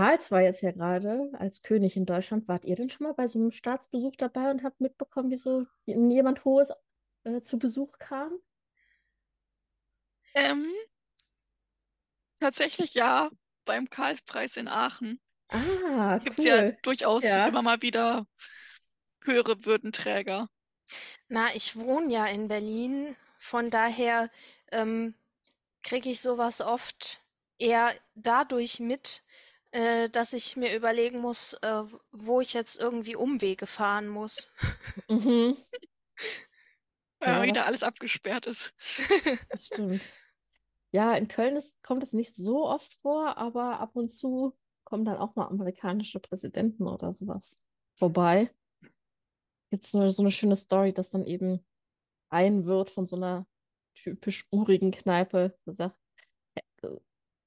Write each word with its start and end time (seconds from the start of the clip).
Charles 0.00 0.30
war 0.30 0.40
jetzt 0.40 0.62
ja 0.62 0.72
gerade 0.72 1.30
als 1.34 1.62
König 1.62 1.94
in 1.96 2.06
Deutschland. 2.06 2.48
Wart 2.48 2.64
ihr 2.64 2.74
denn 2.76 2.88
schon 2.90 3.04
mal 3.06 3.12
bei 3.14 3.26
so 3.26 3.38
einem 3.38 3.50
Staatsbesuch 3.50 4.16
dabei 4.16 4.50
und 4.50 4.62
habt 4.62 4.80
mitbekommen, 4.80 5.30
wie 5.30 5.36
so 5.36 5.66
jemand 5.86 6.44
Hohes 6.44 6.72
äh, 7.24 7.42
zu 7.42 7.58
Besuch 7.58 7.98
kam? 7.98 8.32
Ähm, 10.34 10.66
tatsächlich 12.40 12.94
ja, 12.94 13.30
beim 13.64 13.88
Karlspreis 13.88 14.56
in 14.56 14.66
Aachen 14.68 15.20
Ah, 15.52 16.20
gibt 16.22 16.38
es 16.38 16.44
ja 16.44 16.62
cool. 16.62 16.76
durchaus 16.82 17.24
Ja. 17.24 17.46
immer 17.46 17.62
mal 17.62 17.82
wieder 17.82 18.26
höhere 19.24 19.64
Würdenträger. 19.64 20.48
Na, 21.28 21.48
ich 21.54 21.76
wohne 21.76 22.12
ja 22.12 22.26
in 22.26 22.48
Berlin, 22.48 23.16
von 23.38 23.70
daher 23.70 24.30
ähm, 24.72 25.14
kriege 25.82 26.10
ich 26.10 26.20
sowas 26.20 26.60
oft 26.60 27.20
eher 27.58 27.92
dadurch 28.14 28.80
mit, 28.80 29.22
äh, 29.72 30.08
dass 30.10 30.32
ich 30.32 30.56
mir 30.56 30.74
überlegen 30.74 31.20
muss, 31.20 31.54
äh, 31.62 31.84
wo 32.10 32.40
ich 32.40 32.54
jetzt 32.54 32.78
irgendwie 32.78 33.16
Umwege 33.16 33.66
fahren 33.66 34.08
muss. 34.08 34.48
Mhm, 35.08 35.56
Weil 37.20 37.34
Ja, 37.34 37.42
wieder 37.42 37.66
alles 37.66 37.82
abgesperrt 37.82 38.46
ist. 38.46 38.74
das 39.50 39.66
stimmt. 39.66 40.00
Ja, 40.92 41.14
in 41.14 41.28
Köln 41.28 41.56
ist, 41.56 41.80
kommt 41.82 42.02
es 42.02 42.12
nicht 42.12 42.34
so 42.34 42.66
oft 42.66 42.92
vor, 42.94 43.36
aber 43.36 43.78
ab 43.78 43.94
und 43.94 44.08
zu 44.08 44.56
kommen 44.84 45.04
dann 45.04 45.18
auch 45.18 45.36
mal 45.36 45.46
amerikanische 45.46 46.18
Präsidenten 46.18 46.88
oder 46.88 47.14
sowas 47.14 47.60
vorbei. 47.96 48.50
Gibt 49.70 49.84
es 49.84 49.92
so, 49.92 50.08
so 50.10 50.22
eine 50.22 50.32
schöne 50.32 50.56
Story, 50.56 50.92
dass 50.92 51.10
dann 51.10 51.26
eben 51.26 51.64
ein 52.28 52.64
Wirt 52.64 52.90
von 52.90 53.06
so 53.06 53.14
einer 53.16 53.46
typisch 53.94 54.46
urigen 54.50 54.90
Kneipe 54.90 55.56
gesagt, 55.64 55.96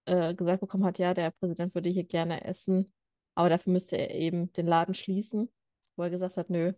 äh, 0.05 0.33
gesagt 0.35 0.61
bekommen 0.61 0.85
hat, 0.85 0.99
ja, 0.99 1.13
der 1.13 1.31
Präsident 1.31 1.75
würde 1.75 1.89
hier 1.89 2.03
gerne 2.03 2.43
essen, 2.45 2.93
aber 3.35 3.49
dafür 3.49 3.73
müsste 3.73 3.97
er 3.97 4.11
eben 4.11 4.51
den 4.53 4.67
Laden 4.67 4.93
schließen, 4.93 5.49
wo 5.95 6.03
er 6.03 6.09
gesagt 6.09 6.37
hat, 6.37 6.49
nö, 6.49 6.73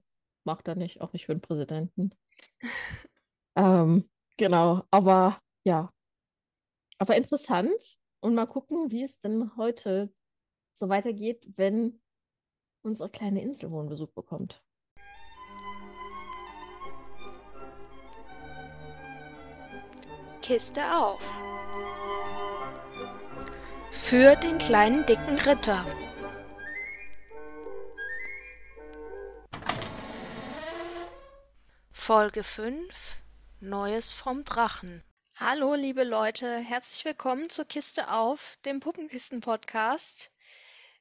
macht 0.45 0.67
er 0.67 0.75
nicht, 0.75 1.01
auch 1.01 1.13
nicht 1.13 1.25
für 1.25 1.35
den 1.35 1.41
Präsidenten. 1.41 2.11
Ähm, 3.57 4.09
genau, 4.35 4.83
aber 4.91 5.39
ja, 5.65 5.89
aber 6.97 7.15
interessant 7.15 7.99
und 8.19 8.35
mal 8.35 8.47
gucken, 8.47 8.91
wie 8.91 9.03
es 9.03 9.19
denn 9.21 9.55
heute 9.55 10.13
so 10.73 10.89
weitergeht, 10.89 11.47
wenn 11.55 12.01
unsere 12.83 13.09
kleine 13.09 13.41
Insel 13.41 13.69
Besuch 13.87 14.11
bekommt. 14.11 14.61
Kiste 20.41 20.81
auf. 20.95 21.54
Für 24.07 24.35
den 24.35 24.59
kleinen 24.59 25.03
dicken 25.07 25.39
Ritter. 25.39 25.83
Folge 31.91 32.43
5 32.43 33.17
Neues 33.61 34.11
vom 34.11 34.45
Drachen. 34.45 35.03
Hallo, 35.37 35.73
liebe 35.73 36.03
Leute, 36.03 36.55
herzlich 36.59 37.03
willkommen 37.03 37.49
zur 37.49 37.65
Kiste 37.65 38.11
auf, 38.11 38.59
dem 38.63 38.79
Puppenkisten-Podcast. 38.79 40.31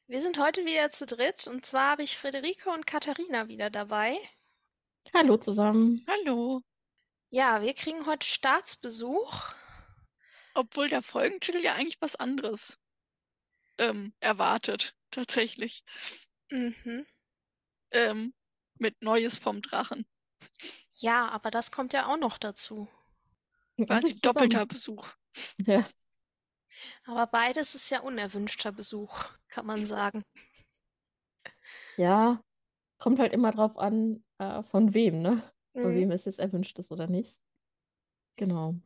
Wir 0.06 0.22
sind 0.22 0.38
heute 0.38 0.64
wieder 0.64 0.90
zu 0.90 1.04
dritt 1.04 1.46
und 1.46 1.66
zwar 1.66 1.90
habe 1.90 2.04
ich 2.04 2.16
Friederike 2.16 2.70
und 2.70 2.86
Katharina 2.86 3.48
wieder 3.48 3.68
dabei. 3.68 4.16
Hallo 5.12 5.36
zusammen. 5.36 6.06
Hallo. 6.08 6.62
Ja, 7.28 7.60
wir 7.60 7.74
kriegen 7.74 8.06
heute 8.06 8.26
Staatsbesuch. 8.26 9.42
Obwohl 10.54 10.88
der 10.88 11.02
Folgentitel 11.02 11.58
ja 11.58 11.74
eigentlich 11.74 12.00
was 12.00 12.16
anderes 12.16 12.78
ähm, 13.78 14.14
erwartet, 14.20 14.94
tatsächlich. 15.10 15.84
Mhm. 16.50 17.06
Ähm, 17.92 18.34
mit 18.78 19.02
Neues 19.02 19.38
vom 19.38 19.62
Drachen. 19.62 20.06
Ja, 20.92 21.28
aber 21.28 21.50
das 21.50 21.70
kommt 21.72 21.92
ja 21.92 22.06
auch 22.06 22.16
noch 22.18 22.38
dazu. 22.38 22.88
Quasi 23.86 24.18
doppelter 24.20 24.66
zusammen. 24.66 24.66
Besuch. 24.66 25.08
Ja, 25.66 25.88
Aber 27.06 27.26
beides 27.26 27.74
ist 27.74 27.90
ja 27.90 28.00
unerwünschter 28.00 28.72
Besuch, 28.72 29.24
kann 29.48 29.66
man 29.66 29.86
sagen. 29.86 30.22
ja, 31.96 32.40
kommt 32.98 33.18
halt 33.20 33.32
immer 33.34 33.52
drauf 33.52 33.78
an, 33.78 34.24
äh, 34.38 34.62
von 34.64 34.94
wem, 34.94 35.20
ne? 35.22 35.42
Von 35.82 35.94
Mhm. 35.94 35.94
wem 35.94 36.10
es 36.12 36.24
jetzt 36.26 36.40
erwünscht 36.40 36.78
ist 36.78 36.92
oder 36.92 37.08
nicht. 37.08 37.40
Genau. 38.36 38.76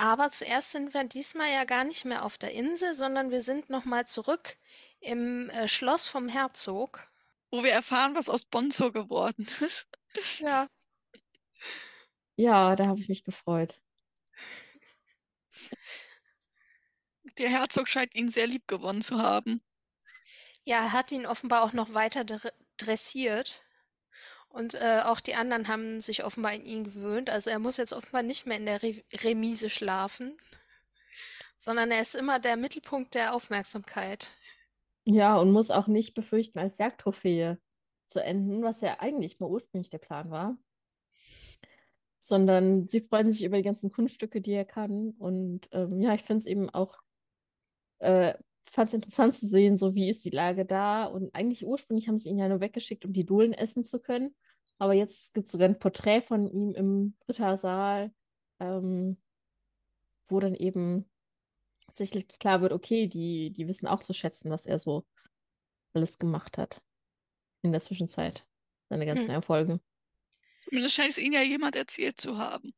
Aber 0.00 0.30
zuerst 0.30 0.72
sind 0.72 0.94
wir 0.94 1.04
diesmal 1.04 1.52
ja 1.52 1.64
gar 1.64 1.84
nicht 1.84 2.06
mehr 2.06 2.24
auf 2.24 2.38
der 2.38 2.52
Insel, 2.52 2.94
sondern 2.94 3.30
wir 3.30 3.42
sind 3.42 3.68
nochmal 3.68 4.06
zurück 4.06 4.56
im 5.00 5.50
äh, 5.50 5.68
Schloss 5.68 6.08
vom 6.08 6.26
Herzog. 6.26 7.06
Wo 7.50 7.62
wir 7.62 7.72
erfahren, 7.72 8.14
was 8.14 8.30
aus 8.30 8.46
Bonzo 8.46 8.92
geworden 8.92 9.46
ist. 9.60 9.88
Ja. 10.38 10.68
Ja, 12.36 12.76
da 12.76 12.86
habe 12.86 12.98
ich 12.98 13.10
mich 13.10 13.24
gefreut. 13.24 13.78
Der 17.36 17.50
Herzog 17.50 17.86
scheint 17.86 18.14
ihn 18.14 18.30
sehr 18.30 18.46
lieb 18.46 18.66
gewonnen 18.68 19.02
zu 19.02 19.18
haben. 19.18 19.62
Ja, 20.64 20.78
er 20.78 20.92
hat 20.92 21.12
ihn 21.12 21.26
offenbar 21.26 21.62
auch 21.62 21.74
noch 21.74 21.92
weiter 21.92 22.22
dre- 22.22 22.54
dressiert. 22.78 23.62
Und 24.50 24.74
äh, 24.74 25.00
auch 25.04 25.20
die 25.20 25.36
anderen 25.36 25.68
haben 25.68 26.00
sich 26.00 26.24
offenbar 26.24 26.52
an 26.52 26.64
ihn 26.64 26.84
gewöhnt. 26.84 27.30
Also 27.30 27.50
er 27.50 27.60
muss 27.60 27.76
jetzt 27.76 27.92
offenbar 27.92 28.22
nicht 28.22 28.46
mehr 28.46 28.56
in 28.56 28.66
der 28.66 28.82
Re 28.82 28.94
Remise 29.22 29.70
schlafen, 29.70 30.36
sondern 31.56 31.90
er 31.90 32.02
ist 32.02 32.16
immer 32.16 32.40
der 32.40 32.56
Mittelpunkt 32.56 33.14
der 33.14 33.34
Aufmerksamkeit. 33.34 34.30
Ja, 35.04 35.36
und 35.36 35.52
muss 35.52 35.70
auch 35.70 35.86
nicht 35.86 36.14
befürchten, 36.14 36.58
als 36.58 36.78
Jagdtrophäe 36.78 37.58
zu 38.06 38.22
enden, 38.22 38.62
was 38.62 38.80
ja 38.80 38.98
eigentlich 38.98 39.38
mal 39.38 39.48
ursprünglich 39.48 39.88
der 39.90 39.98
Plan 39.98 40.30
war. 40.30 40.58
Sondern 42.18 42.88
sie 42.88 43.00
freuen 43.00 43.32
sich 43.32 43.44
über 43.44 43.56
die 43.56 43.62
ganzen 43.62 43.92
Kunststücke, 43.92 44.40
die 44.40 44.52
er 44.52 44.64
kann. 44.64 45.10
Und 45.12 45.68
ähm, 45.72 46.00
ja, 46.00 46.12
ich 46.14 46.22
finde 46.22 46.40
es 46.40 46.46
eben 46.46 46.68
auch, 46.70 46.98
äh, 48.00 48.34
fand 48.70 48.88
es 48.88 48.94
interessant 48.94 49.36
zu 49.36 49.46
sehen, 49.46 49.78
so 49.78 49.94
wie 49.94 50.08
ist 50.08 50.24
die 50.24 50.30
Lage 50.30 50.64
da. 50.64 51.04
Und 51.04 51.34
eigentlich 51.34 51.66
ursprünglich 51.66 52.08
haben 52.08 52.18
sie 52.18 52.30
ihn 52.30 52.38
ja 52.38 52.48
nur 52.48 52.60
weggeschickt, 52.60 53.04
um 53.04 53.12
die 53.12 53.24
Dohlen 53.26 53.52
essen 53.52 53.84
zu 53.84 54.00
können. 54.00 54.34
Aber 54.78 54.94
jetzt 54.94 55.34
gibt 55.34 55.46
es 55.46 55.52
sogar 55.52 55.68
ein 55.68 55.78
Porträt 55.78 56.22
von 56.22 56.48
ihm 56.48 56.74
im 56.74 57.14
Rittersaal, 57.28 58.12
ähm, 58.60 59.20
wo 60.28 60.40
dann 60.40 60.54
eben 60.54 61.10
tatsächlich 61.86 62.28
klar 62.28 62.62
wird, 62.62 62.72
okay, 62.72 63.06
die, 63.08 63.50
die 63.52 63.66
wissen 63.68 63.86
auch 63.86 64.00
zu 64.00 64.14
schätzen, 64.14 64.50
was 64.50 64.64
er 64.64 64.78
so 64.78 65.04
alles 65.92 66.18
gemacht 66.18 66.56
hat 66.56 66.80
in 67.62 67.72
der 67.72 67.80
Zwischenzeit, 67.80 68.46
seine 68.88 69.06
ganzen 69.06 69.26
Hm. 69.26 69.34
Erfolge. 69.34 69.80
Zumindest 70.62 70.94
scheint 70.94 71.10
es 71.10 71.18
ihnen 71.18 71.34
ja 71.34 71.42
jemand 71.42 71.74
erzählt 71.76 72.20
zu 72.20 72.38
haben. 72.38 72.72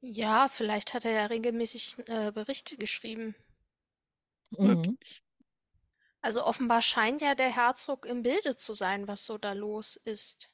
Ja, 0.00 0.48
vielleicht 0.48 0.94
hat 0.94 1.04
er 1.04 1.12
ja 1.12 1.26
regelmäßig 1.26 1.96
äh, 2.06 2.32
Berichte 2.32 2.76
geschrieben. 2.76 3.34
Mhm. 4.58 4.66
Möglich. 4.66 5.22
Also 6.20 6.44
offenbar 6.44 6.82
scheint 6.82 7.20
ja 7.20 7.34
der 7.34 7.54
Herzog 7.54 8.06
im 8.06 8.22
Bilde 8.22 8.56
zu 8.56 8.74
sein, 8.74 9.08
was 9.08 9.26
so 9.26 9.38
da 9.38 9.52
los 9.52 9.96
ist. 9.96 10.48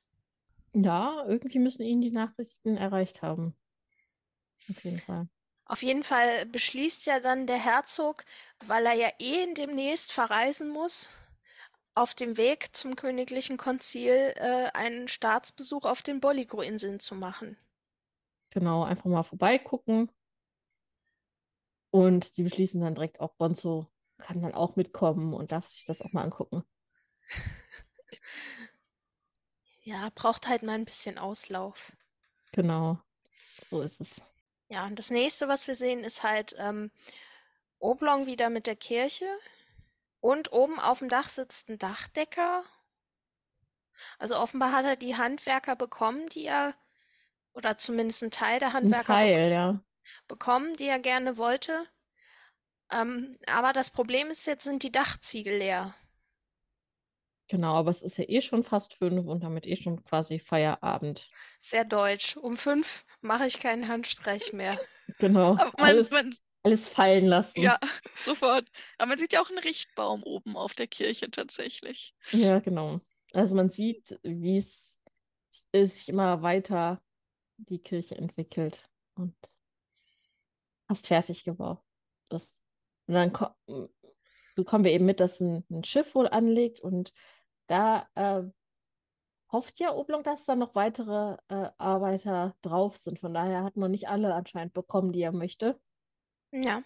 Ja, 0.74 1.24
irgendwie 1.26 1.58
müssen 1.58 1.82
ihn 1.82 2.00
die 2.00 2.10
Nachrichten 2.10 2.76
erreicht 2.76 3.22
haben. 3.22 3.54
Auf 4.70 4.84
jeden 4.84 4.98
Fall. 4.98 5.28
Auf 5.66 5.82
jeden 5.82 6.04
Fall 6.04 6.46
beschließt 6.46 7.04
ja 7.06 7.20
dann 7.20 7.46
der 7.46 7.58
Herzog, 7.58 8.24
weil 8.64 8.86
er 8.86 8.94
ja 8.94 9.10
eh 9.18 9.52
demnächst 9.52 10.12
verreisen 10.12 10.70
muss, 10.70 11.10
auf 11.94 12.14
dem 12.14 12.36
Weg 12.38 12.74
zum 12.74 12.96
königlichen 12.96 13.58
Konzil 13.58 14.32
äh, 14.36 14.70
einen 14.72 15.08
Staatsbesuch 15.08 15.84
auf 15.84 16.02
den 16.02 16.20
Bolligo-Inseln 16.20 17.00
zu 17.00 17.14
machen. 17.14 17.58
Genau, 18.50 18.82
einfach 18.84 19.06
mal 19.06 19.22
vorbeigucken. 19.22 20.10
Und 21.90 22.36
die 22.36 22.42
beschließen 22.42 22.80
dann 22.80 22.94
direkt 22.94 23.20
auch, 23.20 23.34
Bonzo 23.34 23.86
kann 24.18 24.42
dann 24.42 24.54
auch 24.54 24.76
mitkommen 24.76 25.32
und 25.32 25.52
darf 25.52 25.66
sich 25.66 25.84
das 25.84 26.02
auch 26.02 26.12
mal 26.12 26.22
angucken. 26.22 26.62
Ja, 29.88 30.10
braucht 30.14 30.48
halt 30.48 30.62
mal 30.62 30.74
ein 30.74 30.84
bisschen 30.84 31.16
Auslauf. 31.16 31.96
Genau, 32.52 32.98
so 33.64 33.80
ist 33.80 34.02
es. 34.02 34.20
Ja, 34.68 34.84
und 34.84 34.98
das 34.98 35.08
nächste, 35.10 35.48
was 35.48 35.66
wir 35.66 35.76
sehen, 35.76 36.04
ist 36.04 36.22
halt 36.22 36.54
ähm, 36.58 36.90
Oblong 37.78 38.26
wieder 38.26 38.50
mit 38.50 38.66
der 38.66 38.76
Kirche. 38.76 39.24
Und 40.20 40.52
oben 40.52 40.78
auf 40.78 40.98
dem 40.98 41.08
Dach 41.08 41.30
sitzt 41.30 41.70
ein 41.70 41.78
Dachdecker. 41.78 42.64
Also 44.18 44.36
offenbar 44.36 44.72
hat 44.72 44.84
er 44.84 44.96
die 44.96 45.16
Handwerker 45.16 45.74
bekommen, 45.74 46.28
die 46.28 46.44
er, 46.44 46.74
oder 47.54 47.78
zumindest 47.78 48.22
ein 48.22 48.30
Teil 48.30 48.58
der 48.58 48.68
Ein 48.68 48.74
Handwerker 48.74 49.04
be 49.04 49.06
Teil, 49.06 49.50
ja. 49.50 49.80
Bekommen, 50.28 50.76
die 50.76 50.86
er 50.86 50.98
gerne 50.98 51.36
wollte. 51.36 51.86
Ähm, 52.92 53.38
aber 53.46 53.72
das 53.72 53.90
Problem 53.90 54.28
ist, 54.30 54.46
jetzt 54.46 54.64
sind 54.64 54.82
die 54.82 54.92
Dachziegel 54.92 55.58
leer. 55.58 55.94
Genau, 57.50 57.74
aber 57.74 57.90
es 57.90 58.02
ist 58.02 58.18
ja 58.18 58.24
eh 58.28 58.42
schon 58.42 58.62
fast 58.62 58.94
fünf 58.94 59.26
und 59.26 59.42
damit 59.42 59.66
eh 59.66 59.76
schon 59.76 60.04
quasi 60.04 60.38
Feierabend. 60.38 61.30
Sehr 61.60 61.84
deutsch. 61.84 62.36
Um 62.36 62.58
fünf 62.58 63.06
mache 63.22 63.46
ich 63.46 63.58
keinen 63.58 63.88
Handstreich 63.88 64.52
mehr. 64.52 64.78
Genau, 65.18 65.54
man, 65.54 65.72
alles, 65.78 66.10
man, 66.10 66.34
alles 66.62 66.86
fallen 66.86 67.24
lassen. 67.24 67.62
Ja, 67.62 67.78
sofort. 68.20 68.68
Aber 68.98 69.08
man 69.08 69.18
sieht 69.18 69.32
ja 69.32 69.40
auch 69.40 69.48
einen 69.48 69.58
Richtbaum 69.58 70.22
oben 70.22 70.54
auf 70.54 70.74
der 70.74 70.86
Kirche 70.86 71.30
tatsächlich. 71.30 72.14
Ja, 72.30 72.58
genau. 72.58 73.00
Also 73.32 73.56
man 73.56 73.70
sieht, 73.70 74.20
wie 74.22 74.58
es 74.58 74.94
sich 75.74 76.10
immer 76.10 76.42
weiter 76.42 77.00
die 77.56 77.78
Kirche 77.78 78.16
entwickelt 78.16 78.90
und 79.14 79.34
fast 80.88 81.06
fertig 81.06 81.44
gebaut 81.44 81.80
ist. 82.30 82.60
Und 83.06 83.14
dann 83.14 83.32
ko 83.32 83.48
bekommen 84.56 84.82
wir 84.82 84.90
eben 84.90 85.06
mit, 85.06 85.20
dass 85.20 85.38
ein, 85.40 85.64
ein 85.70 85.84
Schiff 85.84 86.16
wohl 86.16 86.26
anlegt 86.26 86.80
und 86.80 87.12
da 87.68 88.08
äh, 88.16 88.42
hofft 89.52 89.78
ja 89.78 89.94
Oblong, 89.94 90.24
dass 90.24 90.46
da 90.46 90.56
noch 90.56 90.74
weitere 90.74 91.36
äh, 91.48 91.70
Arbeiter 91.78 92.56
drauf 92.62 92.96
sind. 92.96 93.20
Von 93.20 93.34
daher 93.34 93.62
hat 93.62 93.76
man 93.76 93.92
nicht 93.92 94.08
alle 94.08 94.34
anscheinend 94.34 94.74
bekommen, 94.74 95.12
die 95.12 95.22
er 95.22 95.32
möchte. 95.32 95.80
Ja. 96.50 96.82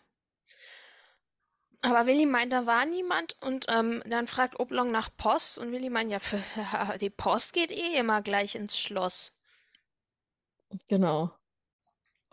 Aber 1.81 2.07
Willi 2.07 2.27
meint, 2.27 2.53
da 2.53 2.67
war 2.67 2.85
niemand 2.85 3.37
und 3.41 3.67
ähm, 3.69 4.03
dann 4.07 4.29
fragt 4.29 4.61
Oblong 4.61 4.93
nach 4.93 5.11
Post 5.17 5.59
und 5.59 5.73
Willi 5.73 5.91
meint, 5.91 6.11
ja, 6.11 6.21
für, 6.21 6.39
die 7.01 7.11
Post 7.11 7.55
geht 7.55 7.73
eh 7.73 7.97
immer 7.97 8.23
gleich 8.23 8.55
ins 8.55 8.79
Schloss. 8.79 9.33
Genau. 10.89 11.31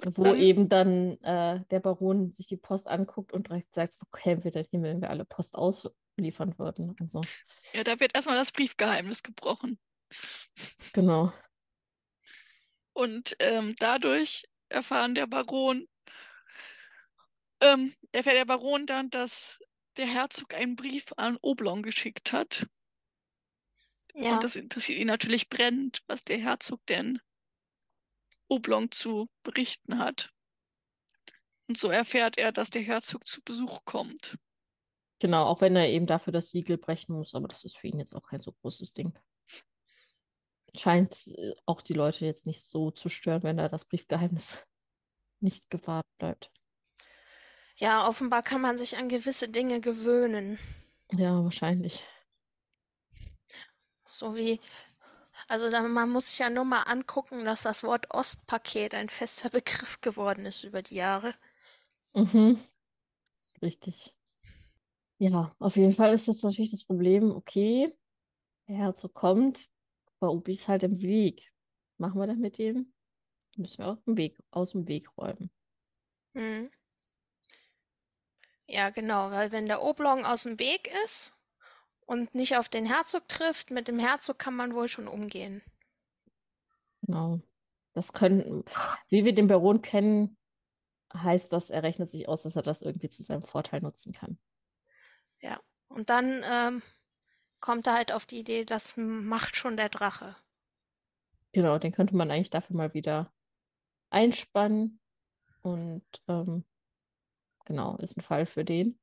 Und 0.02 0.18
Wo 0.18 0.24
dann, 0.24 0.40
eben 0.40 0.70
dann 0.70 1.22
äh, 1.24 1.62
der 1.72 1.80
Baron 1.82 2.34
sich 2.34 2.48
die 2.48 2.58
Post 2.58 2.88
anguckt 2.88 3.34
und 3.34 3.50
direkt 3.50 3.74
sagt, 3.76 3.96
wo 4.00 4.06
kämen 4.18 4.44
wir 4.44 4.52
denn 4.52 4.66
hin, 4.72 4.84
wenn 4.84 5.02
wir 5.02 5.10
alle 5.10 5.26
Post 5.26 5.56
ausliefern 5.56 6.58
würden. 6.58 6.96
Also, 7.02 7.22
ja, 7.74 7.84
da 7.84 8.00
wird 8.00 8.16
erstmal 8.16 8.38
das 8.38 8.52
Briefgeheimnis 8.52 9.24
gebrochen. 9.24 9.78
genau. 10.94 11.34
Und 12.94 13.36
ähm, 13.40 13.76
dadurch 13.80 14.48
erfahren 14.70 15.16
der 15.16 15.28
Baron, 15.28 15.88
ähm, 17.62 17.94
erfährt 18.14 18.38
der 18.38 18.46
Baron 18.46 18.86
dann, 18.86 19.10
dass 19.10 19.60
der 19.98 20.08
Herzog 20.08 20.54
einen 20.54 20.78
Brief 20.78 21.08
an 21.18 21.38
Oblong 21.42 21.82
geschickt 21.82 22.32
hat. 22.32 22.68
Ja. 24.14 24.36
Und 24.36 24.44
das 24.44 24.56
interessiert 24.56 25.00
ihn 25.00 25.08
natürlich 25.08 25.50
brennend, 25.50 26.04
was 26.08 26.22
der 26.22 26.38
Herzog 26.40 26.86
denn 26.88 27.20
Oblong 28.50 28.92
zu 28.92 29.28
berichten 29.44 30.00
hat. 30.00 30.32
Und 31.68 31.78
so 31.78 31.90
erfährt 31.90 32.38
er, 32.38 32.52
dass 32.52 32.72
der 32.72 32.82
Herzog 32.82 33.26
zu 33.26 33.42
Besuch 33.44 33.86
kommt. 33.86 34.38
Genau, 35.20 35.46
auch 35.46 35.62
wenn 35.62 35.76
er 35.76 35.90
eben 35.90 36.08
dafür 36.08 36.34
das 36.34 36.50
Siegel 36.50 36.78
brechen 36.78 37.14
muss, 37.14 37.36
aber 37.36 37.48
das 37.48 37.64
ist 37.64 37.78
für 37.78 37.88
ihn 37.88 38.00
jetzt 38.00 38.14
auch 38.14 38.28
kein 38.28 38.42
so 38.42 38.54
großes 38.54 38.94
Ding. 38.94 39.14
Scheint 40.76 41.28
äh, 41.28 41.54
auch 41.66 41.82
die 41.82 41.94
Leute 41.94 42.26
jetzt 42.26 42.46
nicht 42.46 42.64
so 42.64 42.92
zu 42.92 43.10
stören, 43.10 43.44
wenn 43.44 43.58
da 43.58 43.70
das 43.70 43.86
Briefgeheimnis 43.86 44.64
nicht 45.40 45.70
gewahrt 45.70 46.08
bleibt. 46.18 46.52
Ja, 47.76 48.08
offenbar 48.08 48.44
kann 48.44 48.62
man 48.62 48.78
sich 48.78 48.98
an 48.98 49.08
gewisse 49.08 49.50
Dinge 49.50 49.80
gewöhnen. 49.80 50.60
Ja, 51.12 51.44
wahrscheinlich. 51.44 52.04
So 54.06 54.36
wie, 54.36 54.60
also 55.50 55.72
da, 55.72 55.82
man 55.82 56.10
muss 56.12 56.28
sich 56.30 56.40
ja 56.40 56.50
nur 56.50 56.64
mal 56.64 56.84
angucken, 56.84 57.44
dass 57.44 57.64
das 57.64 57.84
Wort 57.84 58.14
Ostpaket 58.14 58.94
ein 58.94 59.10
fester 59.10 59.50
Begriff 59.50 60.00
geworden 60.00 60.46
ist 60.46 60.64
über 60.64 60.82
die 60.84 60.96
Jahre. 60.96 61.34
Mhm. 62.14 62.60
Richtig. 63.62 64.16
Ja, 65.18 65.52
auf 65.60 65.76
jeden 65.76 65.92
Fall 65.92 66.14
ist 66.14 66.28
jetzt 66.28 66.44
natürlich 66.44 66.72
das 66.72 66.84
Problem, 66.84 67.32
okay, 67.32 67.94
der 68.68 68.78
Herzog 68.78 69.14
kommt, 69.14 69.70
aber 70.20 70.32
Obi 70.32 70.54
ist 70.54 70.68
halt 70.68 70.84
im 70.84 71.02
Weg. 71.02 71.52
Machen 71.98 72.20
wir 72.20 72.28
dann 72.28 72.40
mit 72.40 72.58
dem? 72.58 72.94
Müssen 73.58 73.80
wir 73.80 73.88
auch 73.88 73.98
im 74.06 74.16
Weg, 74.16 74.38
aus 74.52 74.72
dem 74.72 74.88
Weg 74.88 75.18
räumen. 75.18 75.50
Mhm. 76.34 76.72
Ja, 78.68 78.92
genau, 78.92 79.32
weil 79.32 79.52
wenn 79.52 79.66
der 79.66 79.82
Oblong 79.82 80.24
aus 80.26 80.44
dem 80.44 80.60
Weg 80.60 80.92
ist 81.04 81.34
und 82.10 82.34
nicht 82.34 82.58
auf 82.58 82.70
den 82.70 82.88
Herzog 82.88 83.28
trifft, 83.28 83.70
mit 83.70 83.88
dem 83.88 84.00
Herzog 84.00 84.40
kann 84.40 84.56
man 84.56 84.74
wohl 84.74 84.88
schon 84.88 85.08
umgehen. 85.08 85.62
Genau. 87.04 87.40
Das 87.94 88.14
können, 88.14 88.64
wie 89.10 89.26
wir 89.26 89.34
den 89.36 89.48
Baron 89.48 89.84
kennen, 89.84 90.36
heißt 91.14 91.54
das, 91.54 91.70
er 91.70 91.84
rechnet 91.84 92.10
sich 92.10 92.28
aus, 92.28 92.42
dass 92.42 92.56
er 92.56 92.64
das 92.64 92.82
irgendwie 92.82 93.10
zu 93.10 93.22
seinem 93.22 93.44
Vorteil 93.44 93.82
nutzen 93.82 94.12
kann. 94.12 94.40
Ja. 95.40 95.60
Und 95.88 96.10
dann 96.10 96.44
ähm, 96.50 96.82
kommt 97.60 97.86
er 97.86 97.94
halt 97.94 98.12
auf 98.12 98.26
die 98.26 98.40
Idee, 98.40 98.66
das 98.66 98.98
macht 98.98 99.56
schon 99.56 99.78
der 99.78 99.90
Drache. 99.90 100.36
Genau, 101.52 101.78
den 101.78 101.92
könnte 101.92 102.16
man 102.16 102.32
eigentlich 102.32 102.50
dafür 102.50 102.76
mal 102.76 102.94
wieder 102.96 103.32
einspannen. 104.10 105.00
Und 105.62 106.06
ähm, 106.28 106.66
genau, 107.66 107.98
ist 107.98 108.18
ein 108.18 108.22
Fall 108.22 108.48
für 108.48 108.66
den. 108.66 109.00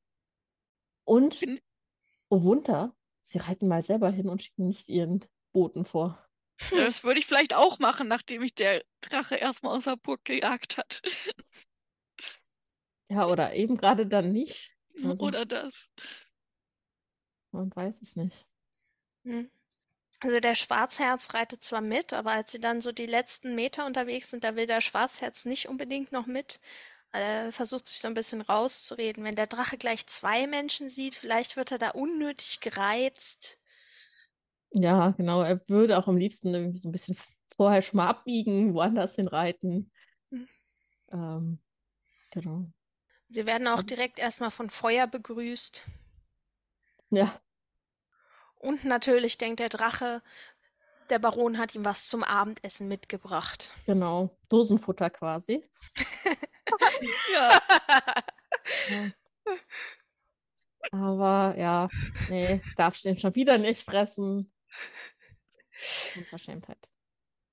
Und, 1.05 1.41
oh 2.31 2.43
Wunder, 2.43 2.96
sie 3.27 3.39
reiten 3.39 3.69
mal 3.69 3.85
selber 3.85 4.11
hin 4.11 4.29
und 4.29 4.43
schicken 4.43 4.67
nicht 4.67 4.89
ihren 4.89 5.25
Boten 5.53 5.85
vor. 5.85 6.19
Ja, 6.71 6.85
Das 6.87 7.05
würde 7.05 7.21
ich 7.21 7.27
vielleicht 7.27 7.55
auch 7.55 7.79
machen, 7.79 8.09
nachdem 8.09 8.41
mich 8.43 8.55
der 8.55 8.83
Drache 9.01 9.37
erstmal 9.37 9.77
aus 9.77 9.85
der 9.85 9.97
Burg 9.97 10.25
gejagt 10.25 10.77
hat. 10.79 11.03
Ja, 13.09 13.27
oder 13.27 13.55
eben 13.55 13.77
gerade 13.77 14.07
dann 14.07 14.33
nicht. 14.33 14.73
Also, 15.03 15.25
Oder 15.25 15.45
das. 15.45 15.91
man 17.53 17.75
weiß 17.75 18.03
es 18.03 18.15
nicht. 18.17 18.47
Hm. 19.25 19.51
Also 20.21 20.41
der 20.41 20.55
Schwarzherz 20.55 21.35
reitet 21.35 21.65
zwar 21.65 21.81
mit, 21.83 22.13
aber 22.15 22.33
als 22.33 22.53
sie 22.53 22.61
dann 22.61 22.81
so 22.81 22.93
die 22.93 23.07
letzten 23.07 23.55
Meter 23.55 23.87
unterwegs 23.87 24.31
sind, 24.31 24.45
da 24.45 24.57
will 24.57 24.67
der 24.67 24.81
Schwarzherz 24.83 25.45
nicht 25.47 25.69
unbedingt 25.69 26.13
noch 26.13 26.27
mit. 26.27 26.61
Er 27.13 27.51
versucht 27.53 27.87
sich 27.87 27.99
so 27.99 28.09
ein 28.09 28.15
bisschen 28.15 28.43
rauszureden. 28.43 29.25
Wenn 29.25 29.37
der 29.37 29.47
Drache 29.47 29.79
gleich 29.79 30.07
zwei 30.07 30.47
Menschen 30.47 30.89
sieht, 30.91 31.15
vielleicht 31.15 31.57
wird 31.57 31.73
er 31.73 31.79
da 31.79 31.91
unnötig 31.91 32.61
gereizt. 32.61 33.59
Ja, 34.73 35.11
genau. 35.13 35.43
Er 35.43 35.67
würde 35.69 35.97
auch 35.99 36.09
am 36.09 36.17
liebsten 36.19 36.55
irgendwie 36.55 36.79
so 36.79 36.89
ein 36.89 36.93
bisschen 36.93 37.17
vorher 37.57 37.81
schon 37.81 37.97
mal 37.99 38.09
abbiegen, 38.09 38.75
woanders 38.75 39.15
hin 39.15 39.29
reiten. 39.29 39.91
Mhm. 40.31 40.49
Ähm, 41.13 41.59
genau. 42.31 42.67
Sie 43.29 43.47
werden 43.47 43.67
auch 43.69 43.83
direkt 43.83 44.19
erstmal 44.19 44.51
von 44.51 44.71
Feuer 44.71 45.07
begrüßt. 45.07 45.85
Ja, 47.11 47.41
Und 48.57 48.85
natürlich 48.85 49.39
denkt 49.39 49.61
der 49.61 49.69
Drache, 49.69 50.23
der 51.11 51.19
Baron 51.19 51.59
hat 51.59 51.75
ihm 51.75 51.85
was 51.85 52.09
zum 52.09 52.23
Abendessen 52.25 52.89
mitgebracht. 52.89 53.73
genau. 53.85 54.37
Dosenfutter 54.49 55.11
quasi. 55.11 55.65
Ja, 57.33 57.61
Ja. 58.89 59.11
Aber 60.93 61.57
ja, 61.59 61.89
nee, 62.29 62.61
darfst 62.77 63.05
den 63.05 63.19
schon 63.19 63.35
wieder 63.35 63.59
nicht 63.59 63.83
fressen. 63.85 64.53
Unverschämtheit. 66.17 66.89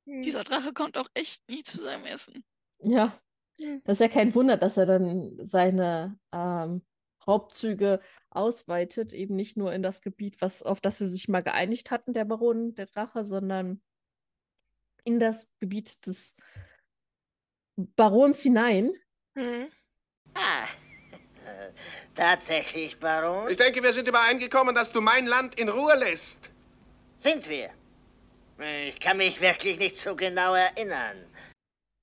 dieser 0.05 0.43
Drache 0.43 0.73
kommt 0.73 0.97
auch 0.97 1.09
echt 1.13 1.47
nie 1.49 1.63
zu 1.63 1.77
seinem 1.77 2.05
Essen. 2.05 2.43
Ja, 2.79 3.19
Hm. 3.59 3.81
das 3.85 3.97
ist 3.97 4.01
ja 4.01 4.07
kein 4.07 4.33
Wunder, 4.35 4.57
dass 4.57 4.77
er 4.77 4.85
dann 4.85 5.37
seine 5.43 6.19
ähm, 6.31 6.83
Raubzüge 7.27 8.01
ausweitet, 8.29 9.13
eben 9.13 9.35
nicht 9.35 9.57
nur 9.57 9.73
in 9.73 9.83
das 9.83 10.01
Gebiet, 10.01 10.41
was, 10.41 10.63
auf 10.63 10.81
das 10.81 10.97
sie 10.97 11.07
sich 11.07 11.27
mal 11.27 11.43
geeinigt 11.43 11.91
hatten, 11.91 12.13
der 12.13 12.25
Baron, 12.25 12.75
der 12.75 12.87
Drache, 12.87 13.23
sondern 13.23 13.81
in 15.03 15.19
das 15.19 15.51
Gebiet 15.59 16.05
des 16.07 16.35
Barons 17.75 18.41
hinein. 18.41 18.91
Hm. 19.35 19.69
Ah, 20.35 20.65
äh, 21.45 21.71
tatsächlich, 22.15 22.99
Baron? 22.99 23.49
Ich 23.49 23.57
denke, 23.57 23.81
wir 23.81 23.93
sind 23.93 24.07
übereingekommen, 24.07 24.75
dass 24.75 24.91
du 24.91 25.01
mein 25.01 25.25
Land 25.25 25.55
in 25.55 25.69
Ruhe 25.69 25.95
lässt. 25.95 26.39
Sind 27.17 27.47
wir? 27.49 27.71
Ich 28.87 28.99
kann 28.99 29.17
mich 29.17 29.41
wirklich 29.41 29.79
nicht 29.79 29.97
so 29.97 30.15
genau 30.15 30.53
erinnern. 30.53 31.25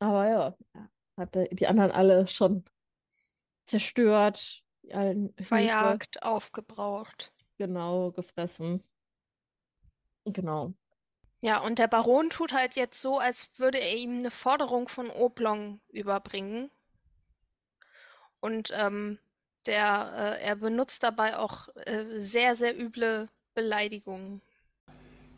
Aber 0.00 0.28
ja, 0.28 0.56
er 0.74 0.88
hatte 1.16 1.48
die 1.52 1.66
anderen 1.66 1.90
alle 1.92 2.26
schon 2.26 2.64
zerstört, 3.66 4.62
die 4.82 4.92
allen 4.92 5.34
Verjagt, 5.40 6.22
aufgebraucht. 6.22 7.32
genau, 7.56 8.10
gefressen. 8.10 8.82
Genau. 10.24 10.74
Ja, 11.42 11.60
und 11.60 11.78
der 11.78 11.88
Baron 11.88 12.30
tut 12.30 12.52
halt 12.52 12.74
jetzt 12.74 13.00
so, 13.00 13.18
als 13.18 13.50
würde 13.58 13.78
er 13.78 13.96
ihm 13.96 14.18
eine 14.18 14.30
Forderung 14.30 14.88
von 14.88 15.08
Oblong 15.10 15.80
überbringen. 15.88 16.70
Und 18.40 18.72
ähm, 18.74 19.18
der, 19.66 20.38
äh, 20.40 20.44
er 20.44 20.56
benutzt 20.56 21.02
dabei 21.02 21.36
auch 21.36 21.68
äh, 21.86 22.04
sehr, 22.18 22.56
sehr 22.56 22.78
üble 22.78 23.28
Beleidigungen. 23.54 24.40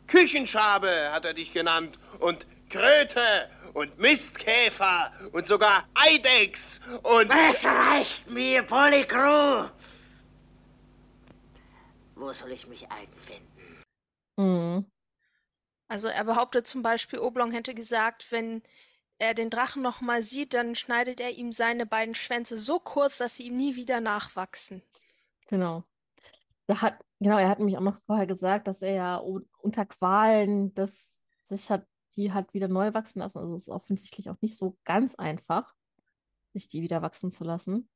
Küchenschabe 0.07 1.11
hat 1.11 1.25
er 1.25 1.33
dich 1.33 1.51
genannt 1.51 1.97
und 2.19 2.45
Kröte 2.69 3.49
und 3.73 3.97
Mistkäfer 3.97 5.11
und 5.31 5.47
sogar 5.47 5.87
Eidechs 5.93 6.79
und... 7.01 7.31
Es 7.31 7.65
reicht 7.65 8.29
mir, 8.29 8.63
Polycrew! 8.63 9.69
Wo 12.15 12.31
soll 12.31 12.51
ich 12.51 12.67
mich 12.67 12.87
einfinden? 12.89 13.83
Mhm. 14.37 14.85
Also 15.87 16.07
er 16.07 16.23
behauptet 16.23 16.65
zum 16.67 16.81
Beispiel, 16.81 17.19
Oblong 17.19 17.51
hätte 17.51 17.73
gesagt, 17.73 18.31
wenn 18.31 18.63
er 19.19 19.33
den 19.33 19.49
Drachen 19.49 19.81
noch 19.81 20.01
mal 20.01 20.21
sieht, 20.21 20.53
dann 20.53 20.75
schneidet 20.75 21.21
er 21.21 21.31
ihm 21.31 21.51
seine 21.51 21.85
beiden 21.85 22.15
Schwänze 22.15 22.57
so 22.57 22.79
kurz, 22.79 23.17
dass 23.17 23.37
sie 23.37 23.47
ihm 23.47 23.57
nie 23.57 23.75
wieder 23.75 24.01
nachwachsen. 24.01 24.81
Genau. 25.47 25.83
Da 26.67 26.81
hat, 26.81 26.99
genau, 27.19 27.37
er 27.37 27.49
hat 27.49 27.59
nämlich 27.59 27.77
auch 27.77 27.81
noch 27.81 27.99
vorher 28.01 28.27
gesagt, 28.27 28.67
dass 28.67 28.81
er 28.81 28.93
ja 28.93 29.15
unter 29.17 29.85
Qualen 29.85 30.73
das 30.73 31.21
sich 31.45 31.69
hat, 31.69 31.85
die 32.15 32.31
hat 32.31 32.53
wieder 32.53 32.67
neu 32.67 32.93
wachsen 32.93 33.19
lassen. 33.19 33.37
Also 33.39 33.53
es 33.53 33.63
ist 33.63 33.69
offensichtlich 33.69 34.29
auch 34.29 34.41
nicht 34.41 34.57
so 34.57 34.77
ganz 34.85 35.15
einfach, 35.15 35.73
sich 36.53 36.67
die 36.67 36.81
wieder 36.81 37.01
wachsen 37.01 37.31
zu 37.31 37.43
lassen. 37.43 37.89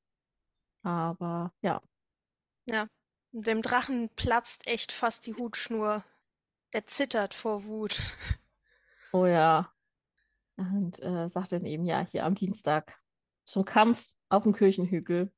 Aber 0.84 1.54
ja, 1.62 1.82
Ja. 2.66 2.88
Dem 3.32 3.62
Drachen 3.62 4.10
platzt 4.16 4.68
echt 4.68 4.92
fast 4.92 5.26
die 5.28 5.36
Hutschnur. 5.36 6.04
Er 6.72 6.88
zittert 6.88 7.34
vor 7.34 7.66
Wut. 7.66 8.00
oh 9.12 9.26
ja. 9.26 9.72
Und 10.58 11.00
äh, 11.02 11.30
sagt 11.30 11.52
dann 11.52 11.66
eben, 11.66 11.86
ja, 11.86 12.06
hier 12.12 12.26
am 12.26 12.36
Dienstag 12.36 13.00
zum 13.46 13.64
Kampf 13.64 14.14
auf 14.30 14.44
dem 14.44 14.54
Kirchenhügel. 14.54 15.32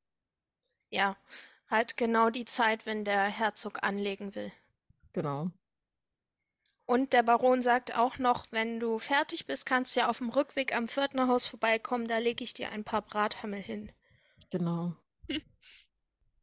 Ja, 0.89 1.17
halt 1.67 1.97
genau 1.97 2.29
die 2.29 2.45
Zeit, 2.45 2.85
wenn 2.85 3.05
der 3.05 3.25
Herzog 3.25 3.83
anlegen 3.83 4.33
will. 4.33 4.51
Genau. 5.13 5.51
Und 6.85 7.13
der 7.13 7.21
Baron 7.21 7.61
sagt 7.61 7.95
auch 7.95 8.17
noch, 8.17 8.47
wenn 8.51 8.79
du 8.79 8.97
fertig 8.97 9.45
bist, 9.45 9.67
kannst 9.67 9.95
du 9.95 9.99
ja 9.99 10.09
auf 10.09 10.17
dem 10.17 10.29
Rückweg 10.29 10.75
am 10.75 10.87
Pförtnerhaus 10.87 11.45
vorbeikommen, 11.45 12.07
da 12.07 12.17
lege 12.17 12.43
ich 12.43 12.55
dir 12.55 12.71
ein 12.71 12.83
paar 12.83 13.03
Brathammel 13.03 13.61
hin. 13.61 13.91
Genau. 14.49 14.95